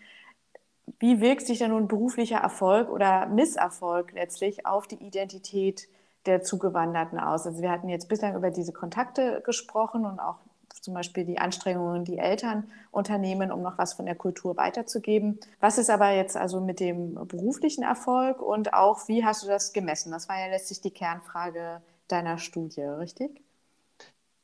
Wie 0.99 1.21
wirkt 1.21 1.47
sich 1.47 1.59
denn 1.59 1.71
nun 1.71 1.89
beruflicher 1.89 2.39
Erfolg 2.39 2.89
oder 2.89 3.27
Misserfolg 3.27 4.13
letztlich 4.13 4.67
auf 4.67 4.87
die 4.87 5.03
Identität 5.05 5.89
der 6.27 6.43
Zugewanderten 6.43 7.19
aus? 7.19 7.47
Also 7.47 7.61
wir 7.61 7.71
hatten 7.71 7.89
jetzt 7.89 8.09
bislang 8.09 8.37
über 8.37 8.51
diese 8.51 8.73
Kontakte 8.73 9.43
gesprochen 9.45 10.05
und 10.05 10.21
auch 10.21 10.37
zum 10.81 10.95
Beispiel 10.95 11.25
die 11.25 11.39
Anstrengungen, 11.39 12.05
die 12.05 12.19
Eltern 12.19 12.71
unternehmen, 12.93 13.51
um 13.51 13.61
noch 13.61 13.77
was 13.77 13.95
von 13.95 14.07
der 14.07 14.15
Kultur 14.15 14.57
weiterzugeben. 14.57 15.41
Was 15.59 15.79
ist 15.79 15.91
aber 15.91 16.11
jetzt 16.11 16.37
also 16.37 16.61
mit 16.61 16.79
dem 16.79 17.15
beruflichen 17.27 17.83
Erfolg 17.83 18.41
und 18.41 18.73
auch 18.73 19.09
wie 19.09 19.25
hast 19.25 19.43
du 19.43 19.49
das 19.49 19.73
gemessen? 19.73 20.13
Das 20.13 20.29
war 20.29 20.39
ja 20.39 20.47
letztlich 20.47 20.81
die 20.81 20.93
Kernfrage 20.93 21.83
deiner 22.09 22.38
Studie, 22.38 22.83
richtig? 22.83 23.42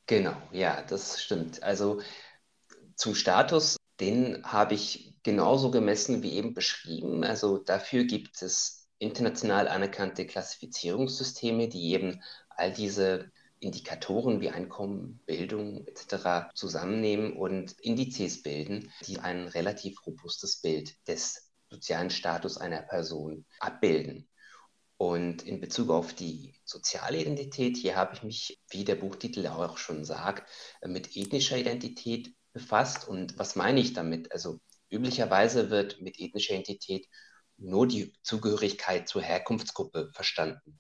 Genau, 0.07 0.37
ja, 0.51 0.83
das 0.83 1.23
stimmt. 1.23 1.63
Also 1.63 2.01
zum 2.97 3.15
Status, 3.15 3.77
den 4.01 4.45
habe 4.45 4.75
ich 4.75 5.15
genauso 5.23 5.71
gemessen 5.71 6.23
wie 6.23 6.33
eben 6.33 6.55
beschrieben. 6.55 7.25
Also 7.25 7.59
dafür 7.59 8.05
gibt 8.05 8.43
es 8.43 8.89
international 8.99 9.69
anerkannte 9.69 10.27
Klassifizierungssysteme, 10.27 11.69
die 11.69 11.93
eben 11.93 12.23
all 12.51 12.73
diese 12.73 13.31
Indikatoren 13.61 14.41
wie 14.41 14.51
Einkommen, 14.51 15.21
Bildung 15.25 15.87
etc. 15.87 16.51
zusammennehmen 16.55 17.33
und 17.33 17.73
Indizes 17.81 18.43
bilden, 18.43 18.93
die 19.07 19.21
ein 19.21 19.47
relativ 19.49 20.05
robustes 20.05 20.61
Bild 20.61 20.97
des 21.07 21.53
sozialen 21.71 22.11
Status 22.11 22.59
einer 22.59 22.83
Person 22.83 23.45
abbilden. 23.61 24.29
Und 25.03 25.43
in 25.43 25.59
Bezug 25.59 25.91
auf 25.91 26.15
die 26.15 26.55
soziale 26.65 27.21
Identität, 27.21 27.77
hier 27.77 27.97
habe 27.97 28.15
ich 28.15 28.23
mich, 28.23 28.61
wie 28.71 28.85
der 28.85 28.95
Buchtitel 28.95 29.45
auch 29.49 29.77
schon 29.77 30.05
sagt, 30.05 30.49
mit 30.87 31.17
ethnischer 31.17 31.59
Identität 31.59 32.33
befasst. 32.53 33.09
Und 33.09 33.37
was 33.37 33.57
meine 33.57 33.81
ich 33.81 33.95
damit? 33.95 34.31
Also 34.31 34.61
üblicherweise 34.91 35.71
wird 35.71 36.01
mit 36.01 36.21
ethnischer 36.21 36.55
Identität 36.55 37.09
nur 37.57 37.89
die 37.89 38.13
Zugehörigkeit 38.23 39.09
zur 39.09 39.23
Herkunftsgruppe 39.23 40.13
verstanden. 40.15 40.79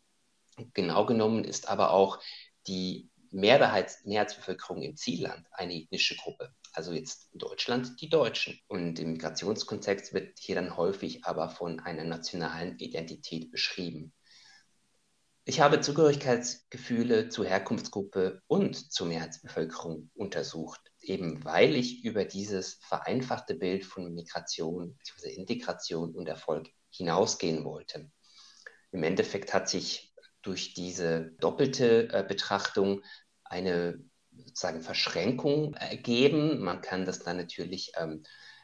Genau 0.73 1.05
genommen 1.05 1.43
ist 1.43 1.67
aber 1.67 1.91
auch 1.91 2.23
die 2.69 3.11
Mehrheits 3.33 4.05
Mehrheitsbevölkerung 4.05 4.83
im 4.83 4.97
Zielland 4.97 5.49
eine 5.51 5.75
ethnische 5.75 6.15
Gruppe. 6.15 6.55
Also 6.73 6.93
jetzt 6.93 7.29
Deutschland 7.35 8.01
die 8.01 8.09
Deutschen. 8.09 8.59
Und 8.69 8.99
im 8.99 9.13
Migrationskontext 9.13 10.15
wird 10.15 10.39
hier 10.39 10.55
dann 10.55 10.77
häufig 10.77 11.25
aber 11.25 11.49
von 11.49 11.81
einer 11.81 12.05
nationalen 12.05 12.79
Identität 12.79 13.51
beschrieben. 13.51 14.13
Ich 15.45 15.61
habe 15.61 15.81
Zugehörigkeitsgefühle 15.81 17.29
zur 17.29 17.47
Herkunftsgruppe 17.47 18.43
und 18.47 18.93
zur 18.93 19.09
Mehrheitsbevölkerung 19.09 20.09
untersucht, 20.15 20.81
eben 21.01 21.45
weil 21.45 21.75
ich 21.75 22.05
über 22.05 22.25
dieses 22.25 22.75
vereinfachte 22.75 23.57
Bild 23.57 23.85
von 23.85 24.15
Migration 24.15 24.97
bzw. 24.97 25.35
Integration 25.35 26.15
und 26.15 26.29
Erfolg 26.29 26.69
hinausgehen 26.91 27.65
wollte. 27.65 28.09
Im 28.93 29.03
Endeffekt 29.03 29.53
hat 29.53 29.69
sich 29.69 30.15
durch 30.43 30.75
diese 30.75 31.33
doppelte 31.41 32.09
äh, 32.13 32.25
Betrachtung 32.27 33.03
eine 33.43 33.99
sozusagen 34.37 34.83
Verschränkung 34.83 35.75
ergeben. 35.75 36.61
Man 36.61 36.81
kann 36.81 37.05
das 37.05 37.21
dann 37.21 37.37
natürlich 37.37 37.93
ähm, 37.97 38.23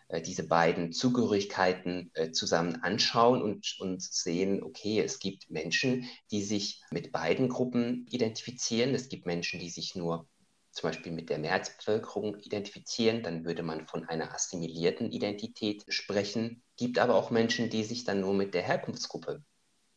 äh, 0.08 0.22
diese 0.22 0.46
beiden 0.46 0.92
Zugehörigkeiten 0.92 2.10
äh, 2.14 2.30
zusammen 2.30 2.82
anschauen 2.82 3.42
und, 3.42 3.76
und 3.78 4.02
sehen, 4.02 4.62
okay, 4.62 5.00
es 5.00 5.18
gibt 5.18 5.50
Menschen, 5.50 6.08
die 6.30 6.42
sich 6.42 6.82
mit 6.90 7.12
beiden 7.12 7.48
Gruppen 7.48 8.06
identifizieren. 8.10 8.94
Es 8.94 9.08
gibt 9.08 9.26
Menschen, 9.26 9.60
die 9.60 9.70
sich 9.70 9.94
nur 9.94 10.28
zum 10.70 10.90
Beispiel 10.90 11.12
mit 11.12 11.28
der 11.28 11.38
Mehrheitsbevölkerung 11.38 12.36
identifizieren, 12.38 13.22
dann 13.22 13.44
würde 13.44 13.62
man 13.62 13.88
von 13.88 14.04
einer 14.04 14.32
assimilierten 14.32 15.10
Identität 15.10 15.84
sprechen. 15.88 16.62
Gibt 16.76 16.98
aber 16.98 17.16
auch 17.16 17.30
Menschen, 17.30 17.68
die 17.68 17.82
sich 17.82 18.04
dann 18.04 18.20
nur 18.20 18.34
mit 18.34 18.54
der 18.54 18.62
Herkunftsgruppe 18.62 19.42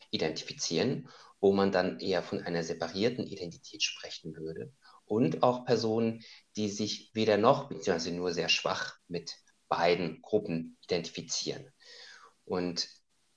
identifizieren 0.10 1.08
wo 1.42 1.52
man 1.52 1.72
dann 1.72 2.00
eher 2.00 2.22
von 2.22 2.42
einer 2.42 2.64
separierten 2.64 3.26
Identität 3.26 3.82
sprechen 3.84 4.36
würde. 4.36 4.72
Und 5.12 5.44
auch 5.44 5.66
Personen, 5.66 6.24
die 6.56 6.70
sich 6.70 7.12
weder 7.14 7.36
noch, 7.36 7.68
beziehungsweise 7.68 8.16
nur 8.16 8.32
sehr 8.32 8.48
schwach 8.48 8.96
mit 9.10 9.36
beiden 9.68 10.22
Gruppen 10.22 10.78
identifizieren. 10.84 11.70
Und 12.46 12.88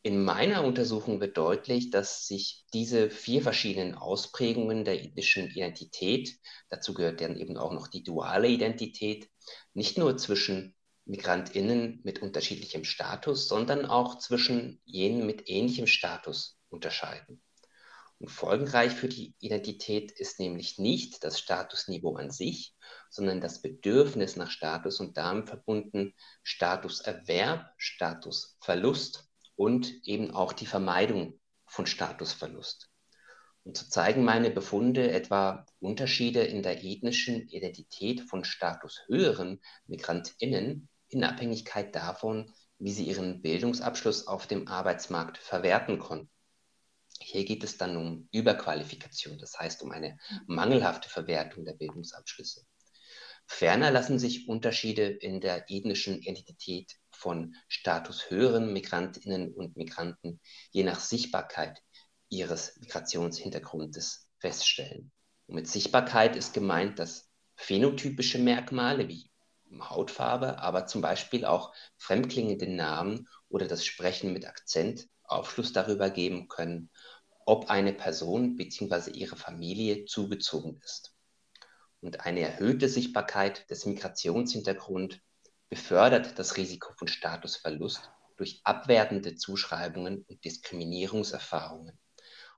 in 0.03 0.23
meiner 0.23 0.63
Untersuchung 0.63 1.21
wird 1.21 1.37
deutlich, 1.37 1.91
dass 1.91 2.29
sich 2.29 2.65
diese 2.73 3.11
vier 3.11 3.43
verschiedenen 3.43 3.97
Ausprägungen 3.97 4.85
der 4.85 5.03
ethnischen 5.03 5.51
Identität, 5.51 6.39
dazu 6.69 6.95
gehört 6.95 7.21
dann 7.21 7.37
eben 7.37 7.57
auch 7.57 7.73
noch 7.73 7.89
die 7.89 8.05
duale 8.05 8.47
Identität, 8.47 9.29
nicht 9.73 9.99
nur 9.99 10.17
zwischen 10.17 10.77
Migrantinnen 11.07 12.03
mit 12.05 12.23
unterschiedlichem 12.23 12.85
Status, 12.85 13.49
sondern 13.49 13.85
auch 13.85 14.19
zwischen 14.21 14.81
jenen 14.85 15.27
mit 15.27 15.49
ähnlichem 15.49 15.89
Status 15.89 16.57
unterscheiden. 16.69 17.43
Und 18.19 18.31
folgenreich 18.31 18.93
für 18.93 19.09
die 19.09 19.35
Identität 19.41 20.13
ist 20.13 20.39
nämlich 20.39 20.79
nicht 20.79 21.25
das 21.25 21.39
Statusniveau 21.39 22.17
an 22.17 22.31
sich, 22.31 22.75
sondern 23.11 23.41
das 23.41 23.61
Bedürfnis 23.61 24.37
nach 24.37 24.51
Status 24.51 25.01
und 25.01 25.17
damit 25.17 25.49
verbunden 25.49 26.15
Statuserwerb, 26.43 27.73
Statusverlust 27.77 29.29
und 29.57 29.93
eben 30.05 30.31
auch 30.31 30.53
die 30.53 30.67
Vermeidung 30.67 31.41
von 31.67 31.87
Statusverlust. 31.87 32.89
Und 33.65 33.79
so 33.79 33.87
zeigen 33.89 34.25
meine 34.25 34.51
Befunde 34.51 35.11
etwa 35.11 35.65
Unterschiede 35.81 36.43
in 36.43 36.63
der 36.63 36.85
ethnischen 36.85 37.49
Identität 37.49 38.21
von 38.21 38.45
statushöheren 38.45 39.61
Migrantinnen 39.87 40.89
in 41.09 41.25
Abhängigkeit 41.25 41.95
davon, 41.95 42.53
wie 42.79 42.93
sie 42.93 43.05
ihren 43.05 43.41
Bildungsabschluss 43.41 44.27
auf 44.27 44.47
dem 44.47 44.69
Arbeitsmarkt 44.69 45.39
verwerten 45.39 45.99
konnten. 45.99 46.34
Hier 47.21 47.45
geht 47.45 47.65
es 47.65 47.79
dann 47.79 47.97
um 47.97 48.29
Überqualifikation, 48.33 49.39
das 49.39 49.59
heißt 49.59 49.83
um 49.83 49.91
eine 49.91 50.19
mangelhafte 50.47 51.09
Verwertung 51.09 51.65
der 51.65 51.75
Bildungsabschlüsse. 51.75 52.65
Ferner 53.47 53.91
lassen 53.91 54.19
sich 54.19 54.49
Unterschiede 54.49 55.07
in 55.07 55.41
der 55.41 55.71
ethnischen 55.71 56.21
Identität 56.21 56.97
von 57.11 57.55
statushöheren 57.69 58.73
Migrantinnen 58.73 59.53
und 59.53 59.77
Migranten 59.77 60.41
je 60.71 60.83
nach 60.83 61.01
Sichtbarkeit 61.01 61.83
ihres 62.29 62.77
Migrationshintergrundes 62.81 64.29
feststellen. 64.39 65.13
Und 65.47 65.57
mit 65.57 65.69
Sichtbarkeit 65.69 66.37
ist 66.37 66.55
gemeint, 66.55 66.99
dass 66.99 67.31
phänotypische 67.57 68.39
Merkmale 68.39 69.09
wie 69.09 69.31
Hautfarbe, 69.81 70.59
aber 70.59 70.87
zum 70.87 71.03
Beispiel 71.03 71.45
auch 71.45 71.75
fremdklingende 71.97 72.69
Namen 72.69 73.29
oder 73.49 73.67
das 73.67 73.85
Sprechen 73.85 74.33
mit 74.33 74.47
Akzent 74.47 75.07
Aufschluss 75.25 75.73
darüber 75.73 76.11
geben 76.11 76.49
können, 76.49 76.91
ob 77.47 77.71
eine 77.71 77.93
Person 77.93 78.57
bzw. 78.57 79.11
ihre 79.11 79.37
Familie 79.37 80.05
zugezogen 80.05 80.81
ist. 80.85 81.15
Und 82.01 82.21
eine 82.21 82.41
erhöhte 82.41 82.89
Sichtbarkeit 82.89 83.69
des 83.71 83.87
Migrationshintergrunds 83.87 85.17
befördert 85.69 86.39
das 86.39 86.57
Risiko 86.57 86.93
von 86.93 87.09
Statusverlust 87.09 88.11
durch 88.37 88.61
abwertende 88.65 89.37
Zuschreibungen 89.37 90.25
und 90.29 90.45
Diskriminierungserfahrungen. 90.45 91.99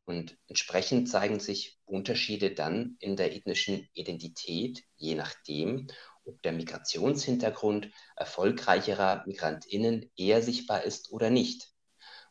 Und 0.05 0.39
entsprechend 0.47 1.09
zeigen 1.09 1.41
sich 1.41 1.79
Unterschiede 1.85 2.53
dann 2.53 2.97
in 3.01 3.17
der 3.17 3.35
ethnischen 3.35 3.89
Identität, 3.93 4.85
je 4.97 5.15
nachdem, 5.17 5.89
ob 6.25 6.41
der 6.43 6.53
Migrationshintergrund 6.53 7.91
erfolgreicherer 8.17 9.25
Migrantinnen 9.27 10.11
eher 10.17 10.43
sichtbar 10.43 10.83
ist 10.85 11.11
oder 11.11 11.31
nicht. 11.31 11.73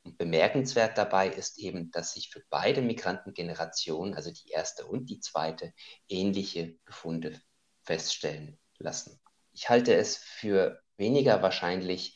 Und 0.06 0.20
bemerkenswert 0.20 1.00
dabei 1.00 1.30
ist 1.30 1.58
eben, 1.58 1.90
dass 1.90 2.14
sich 2.14 2.30
für 2.30 2.44
beide 2.52 2.82
Migrantengenerationen, 2.82 4.14
also 4.14 4.32
die 4.32 4.52
erste 4.52 4.86
und 4.86 5.10
die 5.10 5.20
zweite, 5.20 5.74
ähnliche 6.08 6.76
Befunde 6.86 7.42
feststellen 7.82 8.60
lassen. 8.78 9.20
Ich 9.52 9.70
halte 9.70 9.96
es 9.96 10.18
für 10.18 10.80
weniger 10.98 11.42
wahrscheinlich, 11.42 12.16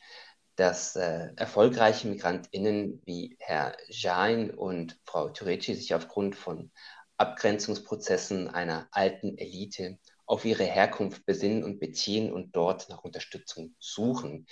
dass 0.56 0.96
äh, 0.98 1.30
erfolgreiche 1.36 2.08
MigrantInnen 2.08 3.02
wie 3.06 3.38
Herr 3.40 3.76
Jain 3.88 4.52
und 4.52 5.00
Frau 5.06 5.30
Tureci 5.30 5.74
sich 5.74 5.96
aufgrund 5.96 6.36
von 6.36 6.72
Abgrenzungsprozessen 7.18 8.50
einer 8.50 8.88
alten 8.92 9.38
Elite 9.38 9.98
auf 10.28 10.46
ihre 10.46 10.64
Herkunft 10.64 11.26
besinnen 11.26 11.64
und 11.64 11.80
beziehen 11.80 12.32
und 12.32 12.56
dort 12.56 12.88
nach 12.90 13.04
Unterstützung 13.04 13.76
suchen. 13.80 14.46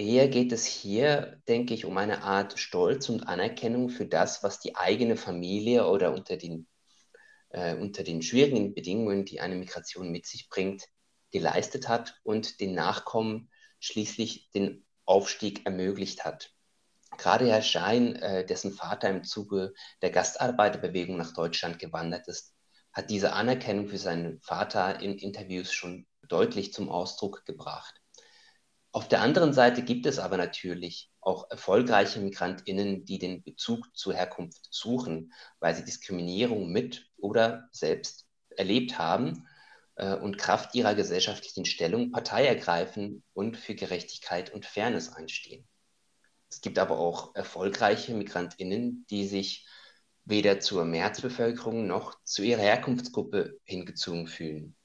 Eher 0.00 0.28
geht 0.28 0.50
es 0.50 0.64
hier, 0.64 1.42
denke 1.46 1.74
ich, 1.74 1.84
um 1.84 1.98
eine 1.98 2.22
Art 2.22 2.58
Stolz 2.58 3.10
und 3.10 3.24
Anerkennung 3.28 3.90
für 3.90 4.06
das, 4.06 4.42
was 4.42 4.58
die 4.58 4.74
eigene 4.74 5.14
Familie 5.14 5.86
oder 5.86 6.14
unter 6.14 6.38
den, 6.38 6.66
äh, 7.50 7.74
unter 7.74 8.02
den 8.02 8.22
schwierigen 8.22 8.72
Bedingungen, 8.72 9.26
die 9.26 9.42
eine 9.42 9.56
Migration 9.56 10.10
mit 10.10 10.24
sich 10.24 10.48
bringt, 10.48 10.86
geleistet 11.32 11.90
hat 11.90 12.18
und 12.22 12.60
den 12.60 12.74
Nachkommen 12.74 13.50
schließlich 13.78 14.50
den 14.52 14.86
Aufstieg 15.04 15.66
ermöglicht 15.66 16.24
hat. 16.24 16.50
Gerade 17.18 17.50
Herr 17.50 17.60
Schein, 17.60 18.16
äh, 18.16 18.46
dessen 18.46 18.72
Vater 18.72 19.10
im 19.10 19.22
Zuge 19.22 19.74
der 20.00 20.08
Gastarbeiterbewegung 20.08 21.18
nach 21.18 21.34
Deutschland 21.34 21.78
gewandert 21.78 22.26
ist, 22.26 22.54
hat 22.94 23.10
diese 23.10 23.34
Anerkennung 23.34 23.86
für 23.88 23.98
seinen 23.98 24.40
Vater 24.40 24.98
in 25.00 25.18
Interviews 25.18 25.74
schon 25.74 26.06
deutlich 26.26 26.72
zum 26.72 26.88
Ausdruck 26.88 27.44
gebracht. 27.44 28.00
Auf 28.92 29.06
der 29.06 29.20
anderen 29.20 29.52
Seite 29.52 29.82
gibt 29.82 30.06
es 30.06 30.18
aber 30.18 30.36
natürlich 30.36 31.10
auch 31.20 31.48
erfolgreiche 31.50 32.18
Migrantinnen, 32.20 33.04
die 33.04 33.18
den 33.18 33.42
Bezug 33.44 33.86
zur 33.96 34.14
Herkunft 34.14 34.66
suchen, 34.70 35.32
weil 35.60 35.76
sie 35.76 35.84
Diskriminierung 35.84 36.72
mit 36.72 37.08
oder 37.16 37.68
selbst 37.70 38.26
erlebt 38.56 38.98
haben 38.98 39.46
äh, 39.94 40.14
und 40.14 40.38
Kraft 40.38 40.74
ihrer 40.74 40.96
gesellschaftlichen 40.96 41.66
Stellung 41.66 42.10
Partei 42.10 42.46
ergreifen 42.46 43.22
und 43.32 43.56
für 43.56 43.76
Gerechtigkeit 43.76 44.52
und 44.52 44.66
Fairness 44.66 45.10
einstehen. 45.12 45.68
Es 46.50 46.60
gibt 46.60 46.80
aber 46.80 46.98
auch 46.98 47.34
erfolgreiche 47.36 48.12
Migrantinnen, 48.12 49.06
die 49.08 49.28
sich 49.28 49.68
weder 50.24 50.58
zur 50.58 50.84
Mehrheitsbevölkerung 50.84 51.86
noch 51.86 52.16
zu 52.24 52.42
ihrer 52.42 52.62
Herkunftsgruppe 52.62 53.60
hingezogen 53.62 54.26
fühlen. 54.26 54.76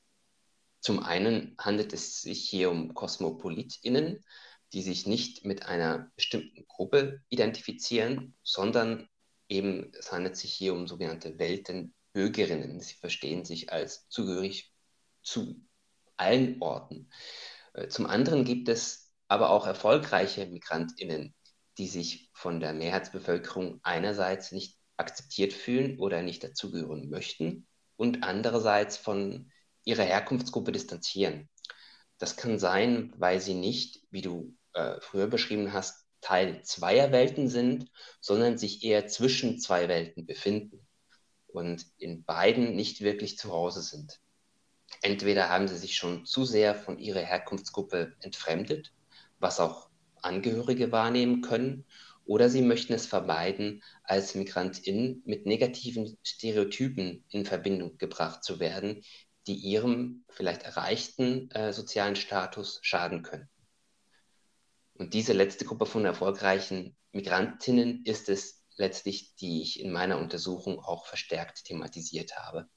Zum 0.85 1.01
einen 1.01 1.55
handelt 1.57 1.93
es 1.93 2.21
sich 2.21 2.47
hier 2.47 2.69
um 2.69 2.93
Kosmopolitinnen, 2.93 4.23
die 4.71 4.83
sich 4.83 5.07
nicht 5.07 5.43
mit 5.43 5.65
einer 5.65 6.11
bestimmten 6.15 6.63
Gruppe 6.67 7.23
identifizieren, 7.29 8.35
sondern 8.43 9.09
eben 9.49 9.91
es 9.97 10.11
handelt 10.11 10.37
sich 10.37 10.53
hier 10.53 10.75
um 10.75 10.85
sogenannte 10.87 11.39
Weltenbürgerinnen. 11.39 12.79
Sie 12.81 12.93
verstehen 12.93 13.45
sich 13.45 13.73
als 13.73 14.07
zugehörig 14.09 14.75
zu 15.23 15.59
allen 16.17 16.61
Orten. 16.61 17.09
Äh, 17.73 17.87
zum 17.87 18.05
anderen 18.05 18.45
gibt 18.45 18.69
es 18.69 19.11
aber 19.27 19.49
auch 19.49 19.65
erfolgreiche 19.65 20.45
Migrantinnen, 20.45 21.33
die 21.79 21.87
sich 21.87 22.29
von 22.31 22.59
der 22.59 22.73
Mehrheitsbevölkerung 22.73 23.79
einerseits 23.81 24.51
nicht 24.51 24.77
akzeptiert 24.97 25.51
fühlen 25.51 25.97
oder 25.97 26.21
nicht 26.21 26.43
dazugehören 26.43 27.09
möchten 27.09 27.65
und 27.95 28.21
andererseits 28.21 28.97
von 28.97 29.49
ihrer 29.85 30.03
Herkunftsgruppe 30.03 30.71
distanzieren. 30.71 31.49
Das 32.17 32.37
kann 32.37 32.59
sein, 32.59 33.13
weil 33.17 33.39
sie 33.39 33.53
nicht, 33.53 34.01
wie 34.11 34.21
du 34.21 34.55
äh, 34.73 34.99
früher 34.99 35.27
beschrieben 35.27 35.73
hast, 35.73 36.05
Teil 36.21 36.63
zweier 36.63 37.11
Welten 37.11 37.49
sind, 37.49 37.91
sondern 38.19 38.57
sich 38.57 38.83
eher 38.83 39.07
zwischen 39.07 39.59
zwei 39.59 39.87
Welten 39.87 40.25
befinden 40.25 40.85
und 41.47 41.85
in 41.97 42.23
beiden 42.23 42.75
nicht 42.75 43.01
wirklich 43.01 43.37
zu 43.37 43.51
Hause 43.51 43.81
sind. 43.81 44.19
Entweder 45.01 45.49
haben 45.49 45.67
sie 45.67 45.77
sich 45.77 45.95
schon 45.95 46.25
zu 46.25 46.45
sehr 46.45 46.73
von 46.73 46.97
ihrer 46.97 47.21
Herkunftsgruppe 47.21 48.15
entfremdet, 48.21 48.91
was 49.39 49.59
auch 49.59 49.89
Angehörige 50.21 50.91
wahrnehmen 50.91 51.41
können, 51.41 51.85
oder 52.25 52.49
sie 52.49 52.63
möchten 52.63 52.93
es 52.93 53.05
vermeiden, 53.05 53.83
als 54.03 54.33
Migrantin 54.33 55.21
mit 55.25 55.45
negativen 55.45 56.17
Stereotypen 56.23 57.23
in 57.29 57.45
Verbindung 57.45 57.99
gebracht 57.99 58.43
zu 58.43 58.59
werden, 58.59 59.03
die 59.47 59.55
ihrem 59.55 60.25
vielleicht 60.29 60.63
erreichten 60.63 61.51
äh, 61.51 61.73
sozialen 61.73 62.15
Status 62.15 62.79
schaden 62.81 63.23
können. 63.23 63.49
Und 64.93 65.13
diese 65.13 65.33
letzte 65.33 65.65
Gruppe 65.65 65.85
von 65.85 66.05
erfolgreichen 66.05 66.95
Migrantinnen 67.11 68.03
ist 68.05 68.29
es 68.29 68.63
letztlich, 68.77 69.35
die 69.35 69.61
ich 69.61 69.79
in 69.79 69.91
meiner 69.91 70.17
Untersuchung 70.17 70.79
auch 70.79 71.05
verstärkt 71.05 71.65
thematisiert 71.65 72.37
habe. 72.37 72.67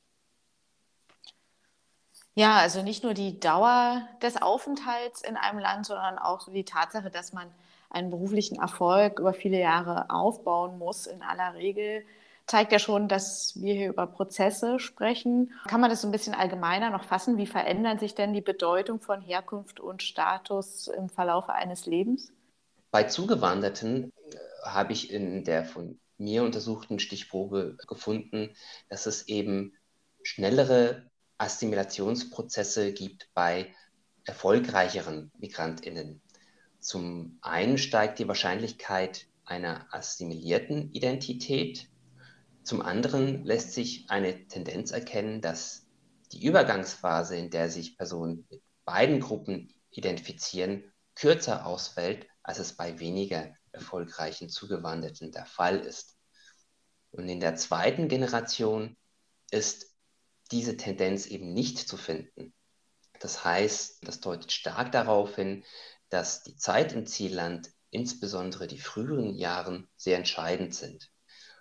Ja, 2.35 2.59
also 2.59 2.83
nicht 2.83 3.02
nur 3.02 3.14
die 3.14 3.40
Dauer 3.40 4.09
des 4.22 4.40
Aufenthalts 4.40 5.22
in 5.22 5.37
einem 5.37 5.59
Land, 5.59 5.87
sondern 5.87 6.18
auch 6.18 6.40
so 6.40 6.52
die 6.52 6.64
Tatsache, 6.64 7.11
dass 7.11 7.33
man 7.33 7.52
einen 7.90 8.11
beruflichen 8.11 8.61
Erfolg 8.61 9.18
über 9.18 9.33
viele 9.33 9.59
Jahre 9.59 10.09
aufbauen 10.11 10.78
muss, 10.78 11.07
in 11.07 11.22
aller 11.22 11.54
Regel, 11.54 12.04
zeigt 12.48 12.72
ja 12.72 12.78
schon, 12.78 13.08
dass 13.08 13.52
wir 13.56 13.74
hier 13.74 13.90
über 13.90 14.06
Prozesse 14.06 14.80
sprechen. 14.80 15.52
Kann 15.68 15.80
man 15.80 15.90
das 15.90 16.00
so 16.00 16.08
ein 16.08 16.12
bisschen 16.12 16.34
allgemeiner 16.34 16.90
noch 16.90 17.04
fassen? 17.04 17.37
Wie 17.37 17.46
verändern 17.46 17.98
sich 17.98 18.14
denn 18.14 18.32
die 18.32 18.40
Bedeutung 18.40 19.00
von 19.00 19.20
Herkunft 19.20 19.78
und 19.78 20.02
Status 20.02 20.88
im 20.88 21.08
Verlauf 21.08 21.48
eines 21.48 21.87
Lebens? 21.87 22.32
Bei 22.90 23.04
Zugewanderten 23.04 24.12
äh, 24.30 24.37
habe 24.64 24.92
ich 24.92 25.12
in 25.12 25.44
der 25.44 25.64
von 25.64 26.00
mir 26.16 26.42
untersuchten 26.42 26.98
Stichprobe 26.98 27.76
gefunden, 27.87 28.50
dass 28.88 29.06
es 29.06 29.28
eben 29.28 29.74
schnellere 30.22 31.08
Assimilationsprozesse 31.38 32.92
gibt 32.92 33.28
bei 33.34 33.72
erfolgreicheren 34.24 35.30
Migrantinnen. 35.38 36.20
Zum 36.80 37.38
einen 37.40 37.78
steigt 37.78 38.18
die 38.18 38.28
Wahrscheinlichkeit 38.28 39.26
einer 39.44 39.87
assimilierten 39.92 40.92
Identität. 40.92 41.88
Zum 42.68 42.83
anderen 42.83 43.46
lässt 43.46 43.72
sich 43.72 44.11
eine 44.11 44.46
Tendenz 44.46 44.90
erkennen, 44.90 45.40
dass 45.40 45.87
die 46.33 46.44
Übergangsphase, 46.44 47.35
in 47.35 47.48
der 47.48 47.70
sich 47.70 47.96
Personen 47.96 48.46
mit 48.50 48.62
beiden 48.85 49.20
Gruppen 49.20 49.72
identifizieren, 49.88 50.92
kürzer 51.14 51.64
ausfällt, 51.64 52.26
als 52.42 52.59
es 52.59 52.76
bei 52.76 53.00
weniger 53.00 53.54
erfolgreichen 53.72 54.50
Zugewanderten 54.50 55.33
der 55.33 55.46
Fall 55.46 55.78
ist. 55.78 56.18
Und 57.11 57.31
in 57.31 57.40
der 57.40 57.57
zweiten 57.57 58.07
Generation 58.07 58.98
ist 59.50 59.96
diese 60.50 60.76
Tendenz 60.76 61.24
eben 61.24 61.54
nicht 61.54 61.78
zu 61.78 61.96
finden. 61.96 62.52
Das 63.18 63.46
heißt, 63.46 64.07
das 64.07 64.20
deutet 64.20 64.52
stark 64.52 64.92
darauf 64.92 65.37
hin, 65.37 65.64
dass 66.11 66.42
die 66.42 66.57
Zeit 66.57 66.92
im 66.92 67.07
Zielland, 67.07 67.70
insbesondere 67.88 68.66
die 68.66 68.78
früheren 68.78 69.33
Jahren, 69.33 69.88
sehr 69.96 70.18
entscheidend 70.18 70.74
sind. 70.74 71.11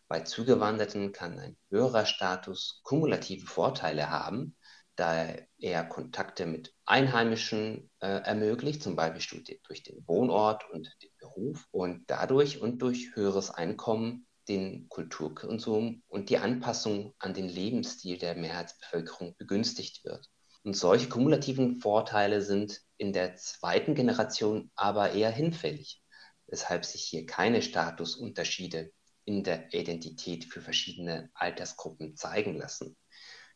Bei 0.09 0.21
Zugewanderten 0.21 1.11
kann 1.11 1.37
ein 1.37 1.57
höherer 1.69 2.05
Status 2.05 2.79
kumulative 2.83 3.45
Vorteile 3.45 4.09
haben, 4.09 4.55
da 4.95 5.35
er 5.59 5.83
Kontakte 5.83 6.45
mit 6.45 6.73
Einheimischen 6.85 7.91
äh, 7.99 8.21
ermöglicht, 8.21 8.81
zum 8.81 8.95
Beispiel 8.95 9.43
durch 9.67 9.83
den 9.83 10.07
Wohnort 10.07 10.63
und 10.71 10.89
den 11.03 11.11
Beruf 11.19 11.67
und 11.71 12.05
dadurch 12.07 12.61
und 12.61 12.81
durch 12.81 13.15
höheres 13.15 13.51
Einkommen 13.51 14.25
den 14.47 14.87
Kulturkonsum 14.87 16.03
und 16.07 16.29
die 16.29 16.37
Anpassung 16.37 17.13
an 17.19 17.33
den 17.33 17.49
Lebensstil 17.49 18.17
der 18.17 18.35
Mehrheitsbevölkerung 18.35 19.35
begünstigt 19.37 20.05
wird. 20.05 20.29
Und 20.63 20.75
solche 20.75 21.09
kumulativen 21.09 21.81
Vorteile 21.81 22.41
sind 22.41 22.81
in 22.95 23.11
der 23.11 23.35
zweiten 23.35 23.93
Generation 23.93 24.71
aber 24.75 25.11
eher 25.11 25.31
hinfällig, 25.31 26.01
weshalb 26.47 26.85
sich 26.85 27.03
hier 27.03 27.25
keine 27.25 27.61
Statusunterschiede 27.61 28.91
in 29.27 29.43
der 29.43 29.73
Identität 29.73 30.45
für 30.45 30.61
verschiedene 30.61 31.29
Altersgruppen 31.33 32.15
zeigen 32.15 32.55
lassen. 32.55 32.95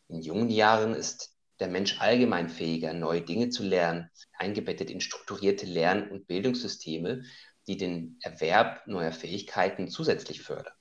In 0.08 0.20
jungen 0.20 0.50
Jahren 0.50 0.94
ist 0.94 1.34
der 1.60 1.68
Mensch 1.68 1.98
allgemein 1.98 2.50
fähiger, 2.50 2.92
neue 2.92 3.22
Dinge 3.22 3.48
zu 3.48 3.62
lernen, 3.62 4.10
eingebettet 4.36 4.90
in 4.90 5.00
strukturierte 5.00 5.64
Lern- 5.64 6.10
und 6.10 6.26
Bildungssysteme, 6.26 7.24
die 7.66 7.78
den 7.78 8.18
Erwerb 8.20 8.86
neuer 8.86 9.12
Fähigkeiten 9.12 9.88
zusätzlich 9.88 10.42
fördern. 10.42 10.74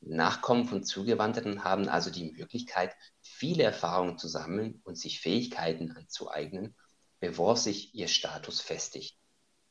Nachkommen 0.00 0.64
von 0.64 0.84
Zugewanderten 0.84 1.62
haben 1.62 1.88
also 1.88 2.10
die 2.10 2.32
Möglichkeit, 2.32 2.94
viele 3.20 3.64
Erfahrungen 3.64 4.16
zu 4.16 4.28
sammeln 4.28 4.80
und 4.84 4.96
sich 4.96 5.20
Fähigkeiten 5.20 5.92
anzueignen, 5.92 6.74
bevor 7.20 7.56
sich 7.56 7.94
ihr 7.94 8.08
Status 8.08 8.62
festigt. 8.62 9.18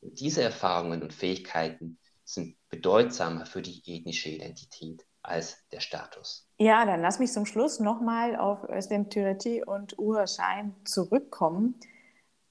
Und 0.02 0.20
diese 0.20 0.44
Erfahrungen 0.44 1.02
und 1.02 1.14
Fähigkeiten 1.14 1.98
sind 2.24 2.56
bedeutsamer 2.70 3.46
für 3.46 3.62
die 3.62 3.82
ethnische 3.86 4.30
Identität 4.30 5.06
als 5.22 5.58
der 5.72 5.80
Status. 5.80 6.48
Ja, 6.58 6.86
dann 6.86 7.02
lass 7.02 7.20
mich 7.20 7.32
zum 7.32 7.46
Schluss 7.46 7.80
nochmal 7.80 8.36
auf 8.36 8.64
Özlem 8.70 9.10
Türeti 9.10 9.64
und 9.64 9.98
Uwe 9.98 10.28
Schein 10.28 10.76
zurückkommen. 10.86 11.80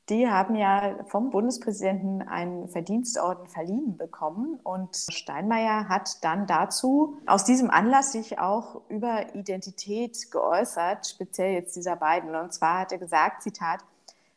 Die 0.08 0.28
haben 0.28 0.56
ja 0.56 1.04
vom 1.06 1.30
Bundespräsidenten 1.30 2.22
einen 2.22 2.68
Verdienstorden 2.68 3.46
verliehen 3.46 3.96
bekommen 3.96 4.58
und 4.64 4.96
Steinmeier 4.96 5.88
hat 5.88 6.24
dann 6.24 6.46
dazu 6.46 7.18
aus 7.26 7.44
diesem 7.44 7.70
Anlass 7.70 8.12
sich 8.12 8.38
auch 8.38 8.82
über 8.88 9.34
Identität 9.34 10.30
geäußert, 10.32 11.06
speziell 11.06 11.54
jetzt 11.54 11.76
dieser 11.76 11.96
beiden. 11.96 12.34
Und 12.34 12.52
zwar 12.52 12.80
hat 12.80 12.92
er 12.92 12.98
gesagt, 12.98 13.42
Zitat, 13.42 13.80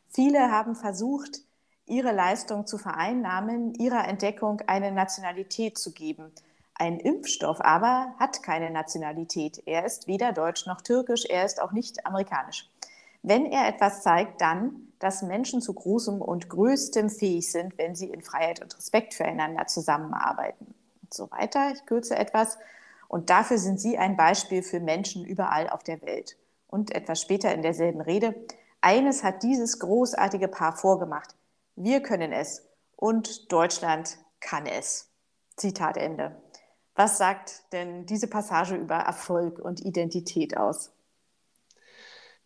viele 0.08 0.52
haben 0.52 0.76
versucht, 0.76 1.40
ihre 1.86 2.12
Leistung 2.12 2.66
zu 2.66 2.78
vereinnahmen, 2.78 3.74
ihrer 3.74 4.06
Entdeckung 4.06 4.60
eine 4.66 4.92
Nationalität 4.92 5.78
zu 5.78 5.92
geben. 5.92 6.32
Ein 6.74 7.00
Impfstoff 7.00 7.60
aber 7.60 8.14
hat 8.18 8.42
keine 8.42 8.70
Nationalität. 8.70 9.62
Er 9.66 9.86
ist 9.86 10.06
weder 10.06 10.32
deutsch 10.32 10.66
noch 10.66 10.82
türkisch, 10.82 11.24
er 11.24 11.44
ist 11.44 11.62
auch 11.62 11.72
nicht 11.72 12.04
amerikanisch. 12.04 12.68
Wenn 13.22 13.46
er 13.46 13.66
etwas 13.66 14.02
zeigt, 14.02 14.40
dann, 14.40 14.88
dass 14.98 15.22
Menschen 15.22 15.60
zu 15.60 15.72
großem 15.72 16.20
und 16.20 16.48
größtem 16.48 17.08
fähig 17.08 17.50
sind, 17.50 17.78
wenn 17.78 17.94
sie 17.94 18.10
in 18.10 18.22
Freiheit 18.22 18.62
und 18.62 18.76
Respekt 18.76 19.14
füreinander 19.14 19.66
zusammenarbeiten. 19.66 20.74
Und 21.02 21.14
so 21.14 21.30
weiter. 21.30 21.72
Ich 21.72 21.86
kürze 21.86 22.16
etwas. 22.16 22.58
Und 23.08 23.30
dafür 23.30 23.58
sind 23.58 23.80
Sie 23.80 23.98
ein 23.98 24.16
Beispiel 24.16 24.62
für 24.62 24.80
Menschen 24.80 25.24
überall 25.24 25.70
auf 25.70 25.82
der 25.82 26.02
Welt. 26.02 26.36
Und 26.68 26.94
etwas 26.94 27.20
später 27.20 27.54
in 27.54 27.62
derselben 27.62 28.00
Rede. 28.00 28.34
Eines 28.80 29.22
hat 29.22 29.42
dieses 29.42 29.78
großartige 29.78 30.48
Paar 30.48 30.76
vorgemacht. 30.76 31.35
Wir 31.76 32.00
können 32.00 32.32
es 32.32 32.66
und 32.96 33.52
Deutschland 33.52 34.16
kann 34.40 34.64
es. 34.64 35.12
Zitat 35.56 35.98
Ende. 35.98 36.42
Was 36.94 37.18
sagt 37.18 37.70
denn 37.72 38.06
diese 38.06 38.28
Passage 38.28 38.74
über 38.74 38.96
Erfolg 38.96 39.58
und 39.58 39.84
Identität 39.84 40.56
aus? 40.56 40.90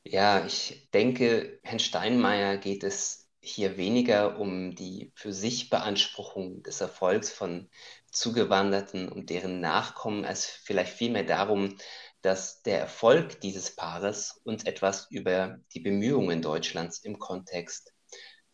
Ja, 0.02 0.44
ich 0.44 0.90
denke, 0.92 1.60
Herrn 1.62 1.78
Steinmeier 1.78 2.56
geht 2.56 2.82
es 2.82 3.28
hier 3.40 3.76
weniger 3.76 4.40
um 4.40 4.74
die 4.74 5.12
für 5.14 5.32
sich 5.32 5.70
Beanspruchung 5.70 6.64
des 6.64 6.80
Erfolgs 6.80 7.30
von 7.30 7.70
Zugewanderten 8.10 9.08
und 9.08 9.30
deren 9.30 9.60
Nachkommen, 9.60 10.24
als 10.24 10.44
vielleicht 10.44 10.92
vielmehr 10.92 11.24
darum, 11.24 11.78
dass 12.22 12.62
der 12.62 12.80
Erfolg 12.80 13.40
dieses 13.40 13.76
Paares 13.76 14.40
uns 14.42 14.64
etwas 14.64 15.08
über 15.10 15.60
die 15.72 15.80
Bemühungen 15.80 16.42
Deutschlands 16.42 16.98
im 16.98 17.20
Kontext 17.20 17.92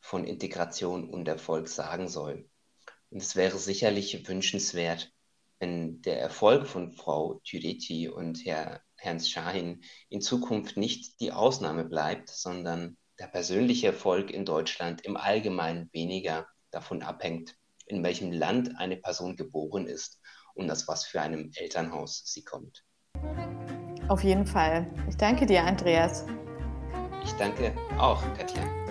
von 0.06 0.24
Integration 0.24 1.10
und 1.10 1.26
Erfolg 1.26 1.68
sagen 1.68 2.08
soll. 2.08 2.48
Und 3.10 3.20
es 3.20 3.34
wäre 3.34 3.58
sicherlich 3.58 4.28
wünschenswert, 4.28 5.12
wenn 5.58 6.00
der 6.02 6.20
Erfolg 6.20 6.66
von 6.66 6.92
Frau 6.92 7.40
Türeti 7.44 8.08
und 8.08 8.44
Herr 8.44 8.82
Herrn 8.96 9.20
Schahin 9.20 9.82
in 10.08 10.20
Zukunft 10.20 10.76
nicht 10.76 11.20
die 11.20 11.32
Ausnahme 11.32 11.84
bleibt, 11.84 12.28
sondern 12.30 12.96
der 13.18 13.26
persönliche 13.26 13.88
Erfolg 13.88 14.30
in 14.30 14.44
Deutschland 14.44 15.00
im 15.02 15.16
Allgemeinen 15.16 15.90
weniger 15.92 16.46
davon 16.70 17.02
abhängt, 17.02 17.56
in 17.86 18.02
welchem 18.04 18.30
Land 18.30 18.78
eine 18.78 18.96
Person 18.96 19.36
geboren 19.36 19.86
ist 19.86 20.20
und 20.54 20.70
aus 20.70 20.86
was 20.86 21.04
für 21.04 21.20
einem 21.20 21.50
Elternhaus 21.54 22.22
sie 22.26 22.44
kommt. 22.44 22.84
Auf 24.08 24.22
jeden 24.22 24.46
Fall. 24.46 24.88
Ich 25.08 25.16
danke 25.16 25.46
dir, 25.46 25.64
Andreas. 25.64 26.26
Ich 27.24 27.32
danke 27.32 27.74
auch, 27.98 28.22
Katja. 28.34 28.85